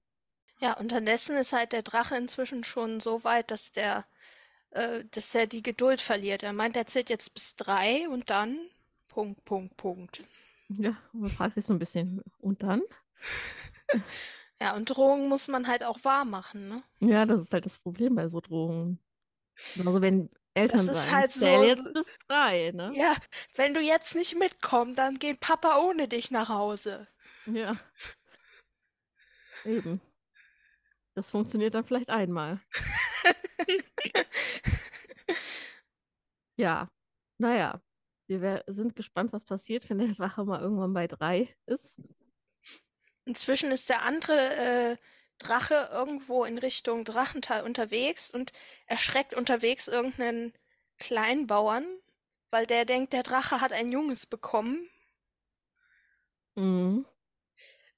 Ja, 0.59 0.73
unterdessen 0.73 1.37
ist 1.37 1.53
halt 1.53 1.71
der 1.71 1.83
Drache 1.83 2.17
inzwischen 2.17 2.63
schon 2.63 2.99
so 2.99 3.23
weit, 3.23 3.51
dass 3.51 3.71
der, 3.71 4.05
äh, 4.71 5.05
dass 5.11 5.33
er 5.35 5.47
die 5.47 5.63
Geduld 5.63 6.01
verliert. 6.01 6.43
Er 6.43 6.53
meint, 6.53 6.75
er 6.75 6.87
zählt 6.87 7.09
jetzt 7.09 7.33
bis 7.33 7.55
drei 7.55 8.09
und 8.09 8.29
dann 8.29 8.57
Punkt, 9.07 9.45
Punkt, 9.45 9.77
Punkt. 9.77 10.23
Ja, 10.69 10.97
und 11.13 11.21
man 11.21 11.31
fragt 11.31 11.53
sich 11.55 11.65
so 11.65 11.73
ein 11.73 11.79
bisschen, 11.79 12.21
und 12.39 12.61
dann? 12.63 12.81
Ja, 14.61 14.75
und 14.75 14.85
Drohungen 14.89 15.29
muss 15.29 15.47
man 15.47 15.67
halt 15.67 15.83
auch 15.83 16.03
wahr 16.03 16.25
machen, 16.25 16.67
ne? 16.67 16.83
Ja, 16.99 17.25
das 17.25 17.41
ist 17.41 17.53
halt 17.53 17.65
das 17.65 17.77
Problem 17.77 18.15
bei 18.15 18.27
so 18.27 18.41
Drohungen. 18.41 18.99
Genauso 19.75 20.01
wenn 20.01 20.29
Eltern 20.53 20.85
Das 20.87 20.97
ist 20.97 21.03
sagen, 21.03 21.15
halt 21.15 21.31
so- 21.31 21.63
jetzt 21.63 21.93
bis 21.93 22.17
drei, 22.27 22.71
ne? 22.73 22.91
Ja, 22.93 23.15
wenn 23.55 23.73
du 23.73 23.79
jetzt 23.79 24.15
nicht 24.15 24.35
mitkommst, 24.37 24.97
dann 24.97 25.17
geht 25.19 25.39
Papa 25.39 25.77
ohne 25.79 26.07
dich 26.07 26.29
nach 26.31 26.49
Hause. 26.49 27.07
Ja. 27.45 27.75
Eben. 29.65 30.01
Das 31.15 31.31
funktioniert 31.31 31.73
dann 31.73 31.85
vielleicht 31.85 32.09
einmal. 32.09 32.59
Ja, 36.57 36.89
naja. 37.37 37.81
Wir 38.27 38.63
sind 38.67 38.95
gespannt, 38.95 39.31
was 39.33 39.43
passiert, 39.45 39.89
wenn 39.89 39.97
der 39.99 40.09
Drache 40.09 40.43
mal 40.45 40.61
irgendwann 40.61 40.93
bei 40.93 41.07
drei 41.07 41.55
ist. 41.65 41.95
Inzwischen 43.29 43.71
ist 43.71 43.89
der 43.89 44.01
andere 44.05 44.55
äh, 44.55 44.97
Drache 45.37 45.89
irgendwo 45.91 46.45
in 46.45 46.57
Richtung 46.57 47.05
Drachental 47.05 47.63
unterwegs 47.63 48.31
und 48.31 48.51
erschreckt 48.87 49.35
unterwegs 49.35 49.87
irgendeinen 49.87 50.51
Kleinbauern, 50.97 51.85
weil 52.49 52.65
der 52.65 52.85
denkt, 52.85 53.13
der 53.13 53.21
Drache 53.21 53.61
hat 53.61 53.71
ein 53.71 53.91
Junges 53.91 54.25
bekommen. 54.25 54.89
Mhm. 56.55 57.05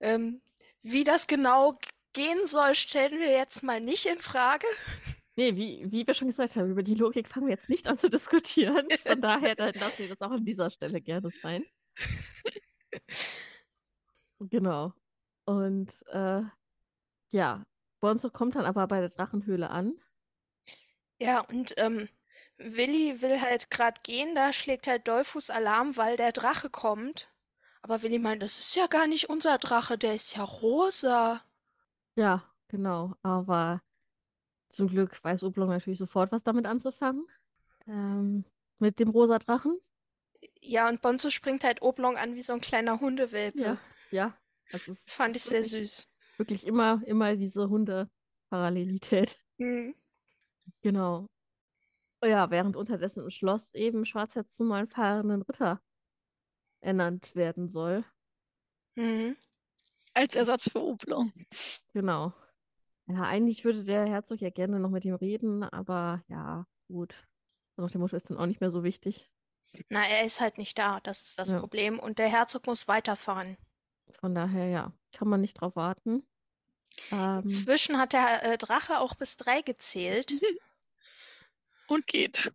Ähm, 0.02 0.42
wie 0.82 1.06
das 1.06 1.28
genau 1.28 1.80
gehen 2.12 2.46
soll, 2.46 2.76
stellen 2.76 3.22
wir 3.22 3.32
jetzt 3.32 3.64
mal 3.64 3.80
nicht 3.80 4.08
in 4.08 4.20
Frage. 4.20 4.68
Nee, 5.38 5.56
wie, 5.56 5.90
wie 5.90 6.06
wir 6.06 6.14
schon 6.14 6.28
gesagt 6.28 6.58
haben, 6.58 6.70
über 6.70 6.84
die 6.84 6.96
Logik 6.96 7.30
fangen 7.30 7.46
wir 7.48 7.54
jetzt 7.54 7.70
nicht 7.70 7.88
an 7.88 7.98
zu 7.98 8.10
diskutieren. 8.10 8.86
Von 9.06 9.22
daher, 9.22 9.56
lassen 9.56 10.00
wir 10.00 10.10
das 10.10 10.22
auch 10.22 10.32
an 10.32 10.44
dieser 10.44 10.70
Stelle 10.70 11.00
gerne 11.00 11.30
sein. 11.30 11.64
Genau. 14.50 14.94
Und 15.46 16.06
äh, 16.12 16.42
ja, 17.32 17.64
Bonzo 18.00 18.30
kommt 18.30 18.56
dann 18.56 18.66
aber 18.66 18.88
bei 18.88 19.00
der 19.00 19.10
Drachenhöhle 19.10 19.70
an. 19.70 19.96
Ja, 21.20 21.42
und 21.42 21.74
ähm, 21.78 22.10
Willi 22.58 23.22
will 23.22 23.42
halt 23.42 23.70
gerade 23.70 24.02
gehen, 24.04 24.36
da 24.36 24.54
schlägt 24.54 24.88
halt 24.88 25.08
Dollfuß 25.08 25.50
Alarm, 25.50 25.98
weil 25.98 26.18
der 26.18 26.32
Drache 26.32 26.70
kommt. 26.70 27.32
Aber 27.82 28.04
Willi 28.04 28.20
meint, 28.20 28.44
das 28.44 28.60
ist 28.60 28.76
ja 28.76 28.88
gar 28.88 29.08
nicht 29.08 29.30
unser 29.30 29.58
Drache, 29.58 29.98
der 29.98 30.16
ist 30.16 30.36
ja 30.36 30.44
rosa. 30.44 31.44
Ja, 32.16 32.44
genau. 32.68 33.16
Aber 33.24 33.82
zum 34.70 34.88
Glück 34.88 35.24
weiß 35.24 35.44
Oblong 35.44 35.70
natürlich 35.70 36.00
sofort, 36.00 36.32
was 36.32 36.44
damit 36.44 36.66
anzufangen. 36.66 37.28
Ähm, 37.88 38.46
mit 38.80 39.00
dem 39.00 39.10
rosa 39.10 39.40
Drachen. 39.40 39.80
Ja, 40.62 40.90
und 40.90 41.02
Bonzo 41.02 41.30
springt 41.30 41.64
halt 41.64 41.82
Oblong 41.82 42.18
an 42.18 42.36
wie 42.36 42.42
so 42.42 42.54
ein 42.54 42.62
kleiner 42.62 43.00
Hundewelpe. 43.00 43.60
Ja, 43.60 43.78
ja. 44.12 44.38
Also 44.74 44.92
Das 44.92 45.14
fand 45.16 45.36
ich 45.36 45.44
sehr 45.44 45.64
wirklich, 45.64 45.92
süß. 45.92 46.08
wirklich 46.38 46.66
immer, 46.68 47.02
immer 47.06 47.36
diese 47.36 47.70
Hunde-Parallelität. 47.70 49.38
Mhm. 49.58 49.96
Genau. 50.82 51.28
Oh 52.22 52.28
Ja, 52.28 52.50
während 52.52 52.76
unterdessen 52.76 53.24
im 53.24 53.30
Schloss 53.30 53.74
eben 53.74 54.06
Schwarzherz 54.06 54.56
zum 54.56 54.68
mal 54.68 54.88
fahrenden 54.88 55.42
Ritter 55.42 55.82
ernannt 56.82 57.36
werden 57.36 57.70
soll. 57.70 58.04
Mhm. 58.96 59.36
Als 60.14 60.36
Ersatz 60.36 60.70
für 60.70 60.82
Oblong. 60.82 61.32
Genau. 61.94 62.34
Ja, 63.08 63.24
eigentlich 63.24 63.64
würde 63.66 63.84
der 63.84 64.06
Herzog 64.06 64.40
ja 64.42 64.50
gerne 64.50 64.80
noch 64.80 64.90
mit 64.90 65.06
ihm 65.06 65.16
reden, 65.16 65.64
aber 65.64 66.24
ja, 66.28 66.66
gut. 66.88 67.16
So 67.76 67.82
nach 67.84 67.92
dem 67.92 68.02
Motto 68.02 68.16
ist 68.16 68.30
dann 68.30 68.38
auch 68.38 68.46
nicht 68.46 68.62
mehr 68.62 68.72
so 68.72 68.84
wichtig. 68.84 69.30
Na, 69.90 70.02
er 70.04 70.26
ist 70.26 70.42
halt 70.42 70.58
nicht 70.58 70.78
da, 70.78 71.00
das 71.02 71.22
ist 71.22 71.40
das 71.40 71.50
Ja. 71.50 71.60
Problem. 71.60 71.98
Und 72.00 72.20
der 72.20 72.28
Herzog 72.28 72.68
muss 72.68 72.88
weiterfahren. 72.88 73.58
Von 74.20 74.36
daher, 74.36 74.68
ja, 74.68 74.94
kann 75.12 75.28
man 75.28 75.42
nicht 75.42 75.56
drauf 75.56 75.76
warten. 75.76 76.26
Ähm, 77.12 77.42
Inzwischen 77.44 77.98
hat 77.98 78.14
der 78.14 78.44
äh, 78.44 78.58
Drache 78.58 79.00
auch 79.00 79.16
bis 79.16 79.38
drei 79.38 79.62
gezählt. 79.62 80.34
Und 81.88 82.08
geht. 82.08 82.52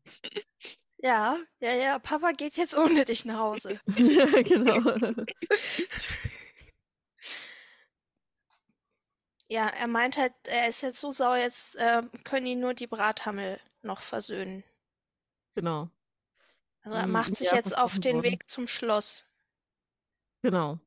Ja, 0.98 1.36
ja, 1.60 1.74
ja, 1.74 1.98
Papa 1.98 2.32
geht 2.32 2.56
jetzt 2.56 2.76
ohne 2.76 3.04
dich 3.04 3.24
nach 3.26 3.38
Hause. 3.38 3.80
ja, 3.96 4.24
genau. 4.42 4.78
Ja, 9.48 9.68
er 9.68 9.86
meint 9.86 10.16
halt, 10.16 10.32
er 10.44 10.68
ist 10.68 10.82
jetzt 10.82 11.00
so 11.00 11.12
sauer, 11.12 11.36
jetzt 11.36 11.76
äh, 11.76 12.02
können 12.24 12.46
ihn 12.46 12.60
nur 12.60 12.74
die 12.74 12.88
Brathammel 12.88 13.60
noch 13.82 14.00
versöhnen. 14.02 14.64
Genau, 15.54 15.88
Also 16.82 16.96
er 16.96 17.06
macht 17.06 17.36
sich 17.36 17.50
ja 17.50 17.56
jetzt 17.56 17.76
auf 17.78 17.98
den 18.00 18.16
wurden. 18.16 18.24
Weg 18.24 18.48
zum 18.48 18.66
Schloss. 18.66 19.24
genau. 20.42 20.78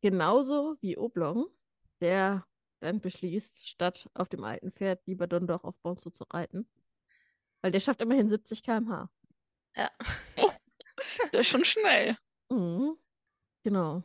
Genauso 0.00 0.76
wie 0.80 0.96
Oblong, 0.96 1.46
der 2.00 2.46
dann 2.80 3.00
beschließt, 3.00 3.66
statt 3.66 4.08
auf 4.14 4.28
dem 4.28 4.44
alten 4.44 4.70
Pferd 4.72 5.06
lieber 5.06 5.26
dann 5.26 5.46
doch 5.46 5.64
auf 5.64 5.76
Bonzo 5.82 6.10
zu 6.10 6.24
reiten. 6.24 6.68
Weil 7.60 7.72
der 7.72 7.80
schafft 7.80 8.00
immerhin 8.02 8.28
70 8.28 8.62
km/h. 8.62 9.10
Ja. 9.76 9.90
Das 11.32 11.42
ist 11.42 11.48
schon 11.48 11.64
schnell. 11.64 12.16
Mhm. 12.50 12.96
Genau. 13.62 14.02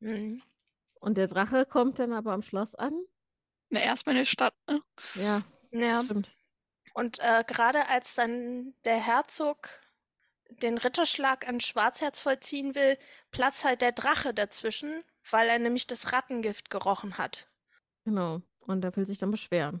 Mhm. 0.00 0.42
Und 1.00 1.18
der 1.18 1.26
Drache 1.26 1.66
kommt 1.66 1.98
dann 1.98 2.12
aber 2.12 2.32
am 2.32 2.40
Schloss 2.42 2.74
an. 2.74 2.94
Na, 3.70 3.80
erstmal 3.80 4.14
in 4.14 4.20
der 4.20 4.24
Stadt, 4.24 4.54
ne? 4.68 4.80
Ja, 5.14 5.42
Ja, 5.70 6.02
stimmt. 6.04 6.30
und 6.94 7.18
äh, 7.18 7.44
gerade 7.46 7.88
als 7.88 8.14
dann 8.14 8.74
der 8.84 8.96
Herzog 8.96 9.68
den 10.48 10.78
Ritterschlag 10.78 11.46
an 11.46 11.60
Schwarzherz 11.60 12.20
vollziehen 12.20 12.74
will, 12.74 12.98
platzt 13.30 13.64
halt 13.64 13.82
der 13.82 13.92
Drache 13.92 14.34
dazwischen, 14.34 15.04
weil 15.30 15.48
er 15.48 15.58
nämlich 15.58 15.86
das 15.86 16.12
Rattengift 16.12 16.70
gerochen 16.70 17.18
hat. 17.18 17.48
Genau. 18.04 18.42
Und 18.60 18.84
er 18.84 18.94
will 18.96 19.06
sich 19.06 19.18
dann 19.18 19.30
beschweren. 19.30 19.80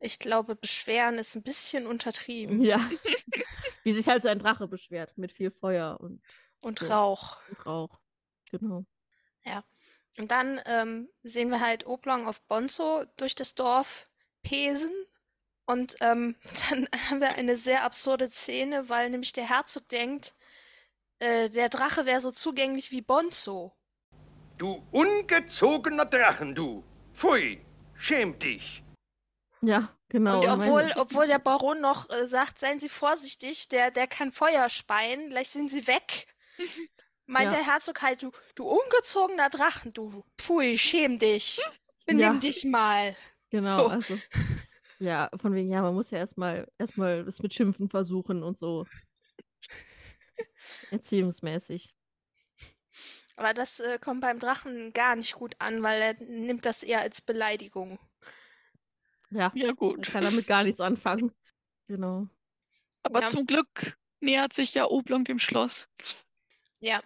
Ich 0.00 0.18
glaube, 0.18 0.54
beschweren 0.56 1.18
ist 1.18 1.34
ein 1.34 1.42
bisschen 1.42 1.86
untertrieben. 1.86 2.60
Ja. 2.64 2.78
Wie 3.84 3.92
sich 3.92 4.08
halt 4.08 4.22
so 4.22 4.28
ein 4.28 4.38
Drache 4.38 4.66
beschwert, 4.66 5.16
mit 5.18 5.32
viel 5.32 5.50
Feuer 5.50 5.98
und, 6.00 6.22
Und 6.60 6.78
So. 6.78 6.86
Rauch. 6.86 7.36
und 7.50 7.66
Rauch. 7.66 8.00
Genau. 8.50 8.86
Und 10.16 10.30
dann 10.30 10.60
ähm, 10.66 11.08
sehen 11.22 11.50
wir 11.50 11.60
halt 11.60 11.86
Oblong 11.86 12.26
auf 12.26 12.40
Bonzo 12.42 13.04
durch 13.16 13.34
das 13.34 13.54
Dorf 13.54 14.08
pesen. 14.42 14.90
Und 15.66 15.96
ähm, 16.00 16.36
dann 16.70 16.88
haben 17.08 17.20
wir 17.20 17.34
eine 17.36 17.56
sehr 17.56 17.84
absurde 17.84 18.30
Szene, 18.30 18.88
weil 18.88 19.10
nämlich 19.10 19.32
der 19.32 19.48
Herzog 19.48 19.88
denkt, 19.88 20.34
äh, 21.20 21.48
der 21.50 21.68
Drache 21.68 22.06
wäre 22.06 22.20
so 22.20 22.30
zugänglich 22.30 22.90
wie 22.90 23.00
Bonzo. 23.02 23.72
Du 24.58 24.86
ungezogener 24.92 26.06
Drachen, 26.06 26.54
du. 26.54 26.84
Pfui, 27.12 27.60
schäm 27.94 28.38
dich. 28.38 28.82
Ja, 29.62 29.96
genau. 30.08 30.42
Und 30.42 30.48
obwohl, 30.50 30.92
obwohl 30.96 31.26
der 31.26 31.38
Baron 31.38 31.80
noch 31.80 32.10
äh, 32.10 32.26
sagt, 32.26 32.58
seien 32.58 32.78
Sie 32.78 32.88
vorsichtig, 32.88 33.68
der, 33.68 33.90
der 33.90 34.06
kann 34.06 34.30
Feuer 34.32 34.68
speien, 34.68 35.30
gleich 35.30 35.48
sind 35.48 35.70
Sie 35.70 35.86
weg. 35.86 36.26
Meint 37.26 37.52
Ja. 37.52 37.58
der 37.58 37.66
Herzog 37.66 38.02
halt, 38.02 38.22
du, 38.22 38.30
du 38.54 38.64
ungezogener 38.64 39.48
Drachen, 39.48 39.92
du, 39.94 40.22
pfui, 40.38 40.76
schäm 40.76 41.18
dich. 41.18 41.60
Benimm 42.06 42.34
Ja. 42.34 42.38
dich 42.38 42.64
mal. 42.64 43.16
Genau, 43.50 43.78
So. 43.78 43.88
also. 43.88 44.18
Ja, 45.00 45.28
von 45.40 45.52
wegen, 45.54 45.70
ja, 45.70 45.82
man 45.82 45.94
muss 45.94 46.10
ja 46.10 46.18
erstmal 46.18 46.68
erstmal 46.78 47.24
das 47.24 47.42
mit 47.42 47.52
Schimpfen 47.52 47.88
versuchen 47.88 48.42
und 48.42 48.56
so. 48.58 48.86
Erziehungsmäßig. 50.90 51.94
Aber 53.36 53.52
das 53.54 53.80
äh, 53.80 53.98
kommt 53.98 54.20
beim 54.20 54.38
Drachen 54.38 54.92
gar 54.92 55.16
nicht 55.16 55.34
gut 55.34 55.54
an, 55.58 55.82
weil 55.82 56.00
er 56.00 56.14
nimmt 56.24 56.64
das 56.66 56.82
eher 56.82 57.00
als 57.00 57.20
Beleidigung. 57.20 57.98
Ja, 59.30 59.52
Ja, 59.54 59.66
er 59.66 59.74
gut. 59.74 60.10
kann 60.12 60.24
damit 60.24 60.46
gar 60.46 60.62
nichts 60.64 60.80
anfangen. 60.80 61.32
Genau. 61.88 62.28
Aber 63.02 63.20
Ja. 63.20 63.26
zum 63.26 63.46
Glück 63.46 63.98
nähert 64.20 64.52
sich 64.52 64.74
ja 64.74 64.86
Oblong 64.86 65.24
dem 65.24 65.38
Schloss. 65.38 65.88
Ja. 66.80 67.00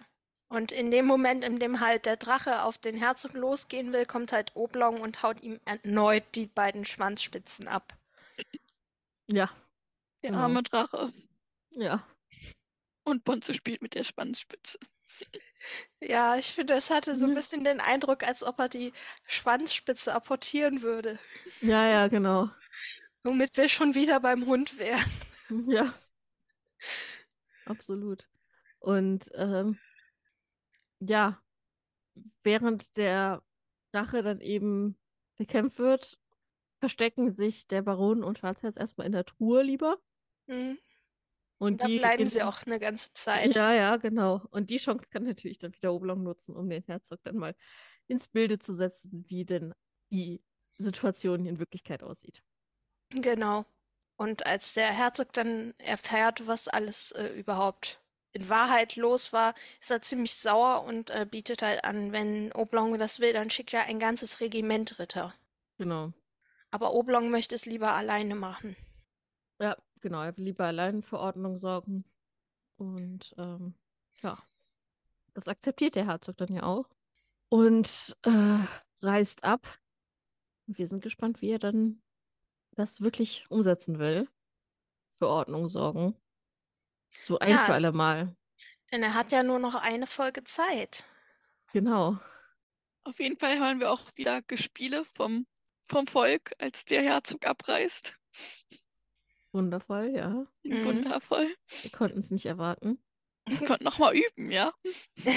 Und 0.49 0.71
in 0.71 0.89
dem 0.91 1.05
Moment, 1.05 1.43
in 1.43 1.59
dem 1.59 1.79
halt 1.79 2.05
der 2.05 2.17
Drache 2.17 2.63
auf 2.63 2.77
den 2.79 2.95
Herzog 2.97 3.33
losgehen 3.33 3.93
will, 3.93 4.05
kommt 4.05 4.31
halt 4.31 4.51
Oblong 4.55 4.99
und 5.01 5.21
haut 5.23 5.41
ihm 5.43 5.59
erneut 5.65 6.23
die 6.35 6.47
beiden 6.47 6.85
Schwanzspitzen 6.85 7.67
ab. 7.67 7.95
Ja, 9.27 9.49
Der 10.23 10.31
Genau. 10.31 10.43
arme 10.43 10.63
Drache. 10.63 11.11
ja. 11.71 12.05
Und 13.03 13.23
Bonze 13.23 13.53
spielt 13.53 13.81
mit 13.81 13.95
der 13.95 14.03
Schwanzspitze. 14.03 14.79
Ja, 16.01 16.37
ich 16.37 16.53
finde, 16.53 16.75
es 16.75 16.89
hatte 16.89 17.13
so 17.15 17.25
ein 17.25 17.33
bisschen 17.33 17.65
den 17.65 17.81
Eindruck, 17.81 18.23
als 18.23 18.41
ob 18.43 18.57
er 18.59 18.69
die 18.69 18.93
Schwanzspitze 19.25 20.13
apportieren 20.13 20.81
würde. 20.81 21.19
Ja, 21.61 21.85
ja, 21.87 22.07
genau. 22.07 22.49
Womit 23.23 23.57
wir 23.57 23.67
schon 23.67 23.95
wieder 23.95 24.19
beim 24.21 24.45
Hund 24.45 24.77
wären. 24.77 25.03
Ja. 25.67 25.93
Absolut. 27.65 28.27
Und 28.79 29.29
ähm, 29.35 29.77
ja, 30.99 31.41
während 32.43 32.97
der 32.97 33.43
Drache 33.91 34.21
dann 34.21 34.41
eben 34.41 34.97
bekämpft 35.37 35.79
wird, 35.79 36.19
verstecken 36.79 37.33
sich 37.33 37.67
der 37.67 37.81
Baron 37.81 38.23
und 38.23 38.39
Schwarzherz 38.39 38.77
erstmal 38.77 39.07
in 39.07 39.13
der 39.13 39.25
Truhe 39.25 39.63
lieber. 39.63 39.97
Mhm. 40.47 40.77
Und 41.57 41.81
Da 41.81 41.87
die 41.87 41.99
bleiben 41.99 42.25
sie 42.25 42.41
auch 42.41 42.63
eine 42.65 42.79
ganze 42.79 43.13
Zeit. 43.13 43.55
Ja, 43.55 43.73
ja, 43.73 43.97
genau. 43.97 44.41
Und 44.51 44.69
die 44.69 44.77
Chance 44.77 45.07
kann 45.11 45.23
natürlich 45.23 45.57
dann 45.57 45.73
wieder 45.73 45.93
Oblong 45.93 46.23
nutzen, 46.23 46.55
um 46.55 46.69
den 46.69 46.83
Herzog 46.83 47.19
dann 47.23 47.35
mal 47.35 47.53
ins 48.07 48.29
Bilde 48.29 48.59
zu 48.59 48.73
setzen, 48.73 49.25
wie 49.27 49.45
denn 49.45 49.73
die 50.09 50.41
Situation 50.77 51.45
in 51.45 51.59
Wirklichkeit 51.59 52.01
aussieht. 52.01 52.41
Genau. 53.09 53.65
Und 54.15 54.45
als 54.45 54.73
der 54.73 54.87
Herzog 54.87 55.33
dann 55.33 55.73
erfährt, 55.77 56.47
was 56.47 56.67
alles 56.67 57.11
äh, 57.11 57.27
überhaupt 57.27 58.01
in 58.31 58.49
Wahrheit 58.49 58.95
los 58.95 59.33
war, 59.33 59.53
ist 59.81 59.91
er 59.91 60.01
ziemlich 60.01 60.35
sauer 60.35 60.83
und 60.83 61.09
äh, 61.09 61.25
bietet 61.29 61.61
halt 61.61 61.83
an, 61.83 62.11
wenn 62.11 62.51
Oblong 62.53 62.97
das 62.97 63.19
will, 63.19 63.33
dann 63.33 63.49
schickt 63.49 63.73
er 63.73 63.85
ein 63.85 63.99
ganzes 63.99 64.39
Regiment 64.39 64.99
Ritter. 64.99 65.33
Genau. 65.77 66.13
Aber 66.71 66.93
Oblong 66.93 67.31
möchte 67.31 67.55
es 67.55 67.65
lieber 67.65 67.93
alleine 67.93 68.35
machen. 68.35 68.75
Ja, 69.59 69.75
genau. 70.01 70.21
Er 70.21 70.37
will 70.37 70.45
lieber 70.45 70.65
allein 70.65 71.01
für 71.01 71.19
Ordnung 71.19 71.57
sorgen. 71.57 72.05
Und 72.77 73.33
ähm, 73.37 73.73
ja, 74.21 74.37
das 75.33 75.47
akzeptiert 75.47 75.95
der 75.95 76.05
Herzog 76.05 76.37
dann 76.37 76.53
ja 76.53 76.63
auch. 76.63 76.87
Und 77.49 78.15
äh, 78.23 78.59
reist 79.01 79.43
ab. 79.43 79.79
Wir 80.67 80.87
sind 80.87 81.01
gespannt, 81.01 81.41
wie 81.41 81.49
er 81.49 81.59
dann 81.59 82.01
das 82.71 83.01
wirklich 83.01 83.49
umsetzen 83.49 83.97
will. 83.97 84.29
Für 85.17 85.27
Ordnung 85.27 85.67
sorgen. 85.67 86.15
So 87.23 87.39
ein 87.39 87.51
Ja. 87.51 87.65
für 87.65 87.73
alle 87.73 87.91
Mal. 87.91 88.35
Denn 88.91 89.03
er 89.03 89.13
hat 89.13 89.31
ja 89.31 89.43
nur 89.43 89.59
noch 89.59 89.75
eine 89.75 90.07
Folge 90.07 90.43
Zeit. 90.43 91.05
Genau. 91.73 92.19
Auf 93.03 93.19
jeden 93.19 93.37
Fall 93.37 93.59
hören 93.59 93.79
wir 93.79 93.91
auch 93.91 94.01
wieder 94.15 94.41
Gespiele 94.41 95.05
vom, 95.05 95.45
vom 95.85 96.07
Volk, 96.07 96.53
als 96.59 96.85
der 96.85 97.01
Herzog 97.01 97.45
abreist. 97.45 98.17
Wundervoll, 99.51 100.11
ja. 100.15 100.45
Mhm. 100.63 100.85
Wundervoll. 100.85 101.55
Wir 101.81 101.91
konnten 101.91 102.19
es 102.19 102.31
nicht 102.31 102.45
erwarten. 102.45 103.01
Wir 103.47 103.65
konnten 103.65 103.83
nochmal 103.83 104.15
üben, 104.15 104.51
ja. 104.51 104.73
Sie 105.15 105.29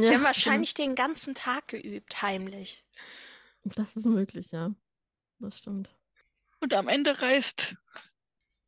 Ja, 0.00 0.14
haben 0.14 0.24
wahrscheinlich 0.24 0.74
den 0.74 0.94
ganzen 0.96 1.34
Tag 1.34 1.68
geübt, 1.68 2.20
heimlich. 2.22 2.84
Das 3.62 3.96
ist 3.96 4.06
möglich, 4.06 4.50
ja. 4.50 4.74
Das 5.38 5.58
stimmt. 5.58 5.94
Und 6.60 6.74
am 6.74 6.88
Ende 6.88 7.20
reist 7.22 7.76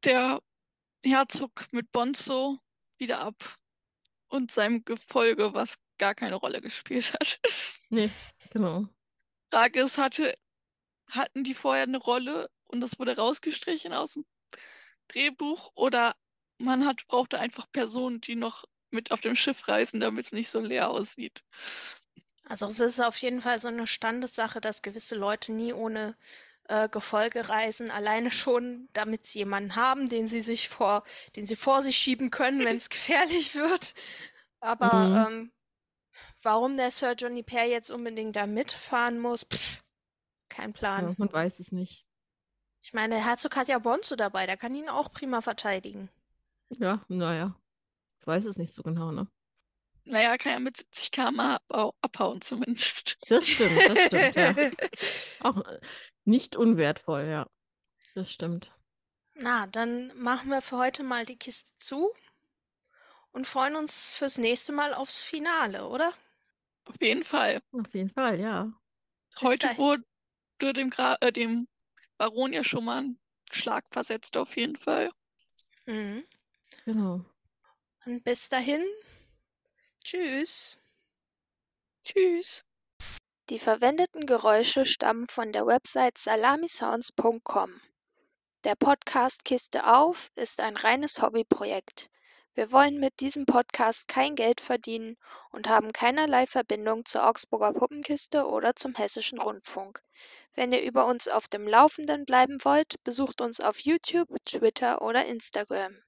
der 0.04 0.40
Herzog 1.06 1.66
mit 1.72 1.92
Bonzo 1.92 2.58
wieder 2.98 3.20
ab 3.20 3.56
und 4.28 4.50
seinem 4.50 4.84
Gefolge, 4.84 5.54
was 5.54 5.76
gar 5.98 6.14
keine 6.14 6.36
Rolle 6.36 6.60
gespielt 6.60 7.12
hat. 7.14 7.40
Nee, 7.88 8.10
genau. 8.50 8.88
Frage 9.48 9.80
ist, 9.80 9.96
hatte, 9.96 10.36
hatten 11.08 11.44
die 11.44 11.54
vorher 11.54 11.84
eine 11.84 11.98
Rolle 11.98 12.50
und 12.64 12.80
das 12.80 12.98
wurde 12.98 13.14
rausgestrichen 13.14 13.92
aus 13.92 14.14
dem 14.14 14.26
Drehbuch 15.06 15.70
oder 15.76 16.16
man 16.58 16.84
hat, 16.84 17.06
brauchte 17.06 17.38
einfach 17.38 17.70
Personen, 17.70 18.20
die 18.20 18.34
noch 18.34 18.64
mit 18.90 19.12
auf 19.12 19.20
dem 19.20 19.36
Schiff 19.36 19.68
reisen, 19.68 20.00
damit 20.00 20.26
es 20.26 20.32
nicht 20.32 20.48
so 20.48 20.58
leer 20.58 20.90
aussieht. 20.90 21.44
Also 22.48 22.66
es 22.66 22.80
ist 22.80 23.00
auf 23.00 23.16
jeden 23.18 23.40
Fall 23.40 23.60
so 23.60 23.68
eine 23.68 23.86
Standessache, 23.86 24.60
dass 24.60 24.82
gewisse 24.82 25.14
Leute 25.14 25.52
nie 25.52 25.72
ohne 25.72 26.16
äh, 26.68 26.88
Gefolge 26.88 27.48
reisen, 27.48 27.90
alleine 27.90 28.30
schon, 28.30 28.88
damit 28.92 29.26
sie 29.26 29.40
jemanden 29.40 29.76
haben, 29.76 30.08
den 30.08 30.28
sie 30.28 30.40
sich 30.40 30.68
vor, 30.68 31.04
den 31.36 31.46
sie 31.46 31.56
vor 31.56 31.82
sich 31.82 31.96
schieben 31.96 32.30
können, 32.30 32.64
wenn 32.64 32.76
es 32.76 32.88
gefährlich 32.90 33.54
wird. 33.54 33.94
Aber 34.60 35.28
ähm, 35.28 35.52
warum 36.42 36.76
der 36.76 36.90
Sir 36.90 37.12
Johnny 37.12 37.42
Pear 37.42 37.66
jetzt 37.66 37.90
unbedingt 37.90 38.36
da 38.36 38.46
mitfahren 38.46 39.18
muss, 39.20 39.44
pff, 39.44 39.82
kein 40.48 40.72
Plan. 40.72 41.08
Ja, 41.08 41.14
man 41.18 41.32
weiß 41.32 41.60
es 41.60 41.72
nicht. 41.72 42.06
Ich 42.82 42.94
meine, 42.94 43.16
der 43.16 43.24
Herzog 43.24 43.56
hat 43.56 43.68
ja 43.68 43.78
Bonzo 43.78 44.16
dabei, 44.16 44.46
der 44.46 44.56
kann 44.56 44.74
ihn 44.74 44.88
auch 44.88 45.10
prima 45.10 45.40
verteidigen. 45.40 46.08
Ja, 46.68 47.04
naja. 47.08 47.58
Ich 48.20 48.26
weiß 48.26 48.44
es 48.44 48.56
nicht 48.56 48.72
so 48.72 48.82
genau, 48.82 49.12
ne? 49.12 49.28
Naja, 50.08 50.36
kann 50.38 50.52
ja 50.52 50.58
mit 50.60 50.76
70 50.76 51.10
km 51.10 51.40
abhau- 51.40 51.94
abhauen 52.00 52.40
zumindest. 52.40 53.18
Das 53.28 53.46
stimmt, 53.46 53.76
das 53.88 54.06
stimmt, 54.06 54.36
ja. 54.36 54.54
Auch 55.40 55.56
äh, 55.66 55.80
nicht 56.24 56.54
unwertvoll, 56.56 57.26
ja. 57.26 57.48
Das 58.14 58.30
stimmt. 58.32 58.72
Na, 59.34 59.66
dann 59.66 60.16
machen 60.16 60.48
wir 60.50 60.62
für 60.62 60.78
heute 60.78 61.02
mal 61.02 61.26
die 61.26 61.36
Kiste 61.36 61.76
zu 61.76 62.10
und 63.32 63.46
freuen 63.46 63.76
uns 63.76 64.10
fürs 64.10 64.38
nächste 64.38 64.72
Mal 64.72 64.94
aufs 64.94 65.22
Finale, 65.22 65.88
oder? 65.88 66.12
Auf 66.84 67.00
jeden 67.00 67.24
Fall. 67.24 67.60
Auf 67.72 67.92
jeden 67.92 68.10
Fall, 68.10 68.40
ja. 68.40 68.72
Heute 69.42 69.66
dahin. 69.66 69.76
wurde 69.78 70.04
dem, 70.72 70.88
Gra 70.90 71.16
äh, 71.20 71.32
dem 71.32 71.68
Baron 72.16 72.52
ja 72.52 72.62
schon 72.64 72.84
mal 72.84 73.02
ein 73.02 73.18
Schlag 73.50 73.84
versetzt, 73.90 74.36
auf 74.36 74.56
jeden 74.56 74.76
Fall. 74.76 75.10
Mhm. 75.84 76.24
Genau. 76.84 77.24
Und 78.06 78.22
bis 78.24 78.48
dahin, 78.48 78.84
tschüss. 80.06 80.78
Tschüss. 82.04 82.62
Die 83.50 83.58
verwendeten 83.58 84.26
Geräusche 84.26 84.86
stammen 84.86 85.26
von 85.26 85.52
der 85.52 85.66
Website 85.66 86.16
salamisounds.com. 86.16 87.80
Der 88.62 88.76
Podcast 88.76 89.44
Kiste 89.44 89.84
auf 89.84 90.30
ist 90.36 90.60
ein 90.60 90.76
reines 90.76 91.20
Hobbyprojekt. 91.22 92.08
Wir 92.54 92.70
wollen 92.70 93.00
mit 93.00 93.18
diesem 93.18 93.46
Podcast 93.46 94.06
kein 94.06 94.36
Geld 94.36 94.60
verdienen 94.60 95.16
und 95.50 95.68
haben 95.68 95.92
keinerlei 95.92 96.46
Verbindung 96.46 97.04
zur 97.04 97.28
Augsburger 97.28 97.72
Puppenkiste 97.72 98.46
oder 98.46 98.76
zum 98.76 98.94
Hessischen 98.94 99.40
Rundfunk. 99.40 100.04
Wenn 100.54 100.72
ihr 100.72 100.82
über 100.82 101.06
uns 101.06 101.26
auf 101.26 101.48
dem 101.48 101.66
Laufenden 101.66 102.24
bleiben 102.24 102.64
wollt, 102.64 103.02
besucht 103.02 103.40
uns 103.40 103.58
auf 103.60 103.80
YouTube, 103.80 104.28
Twitter 104.44 105.02
oder 105.02 105.26
Instagram. 105.26 105.96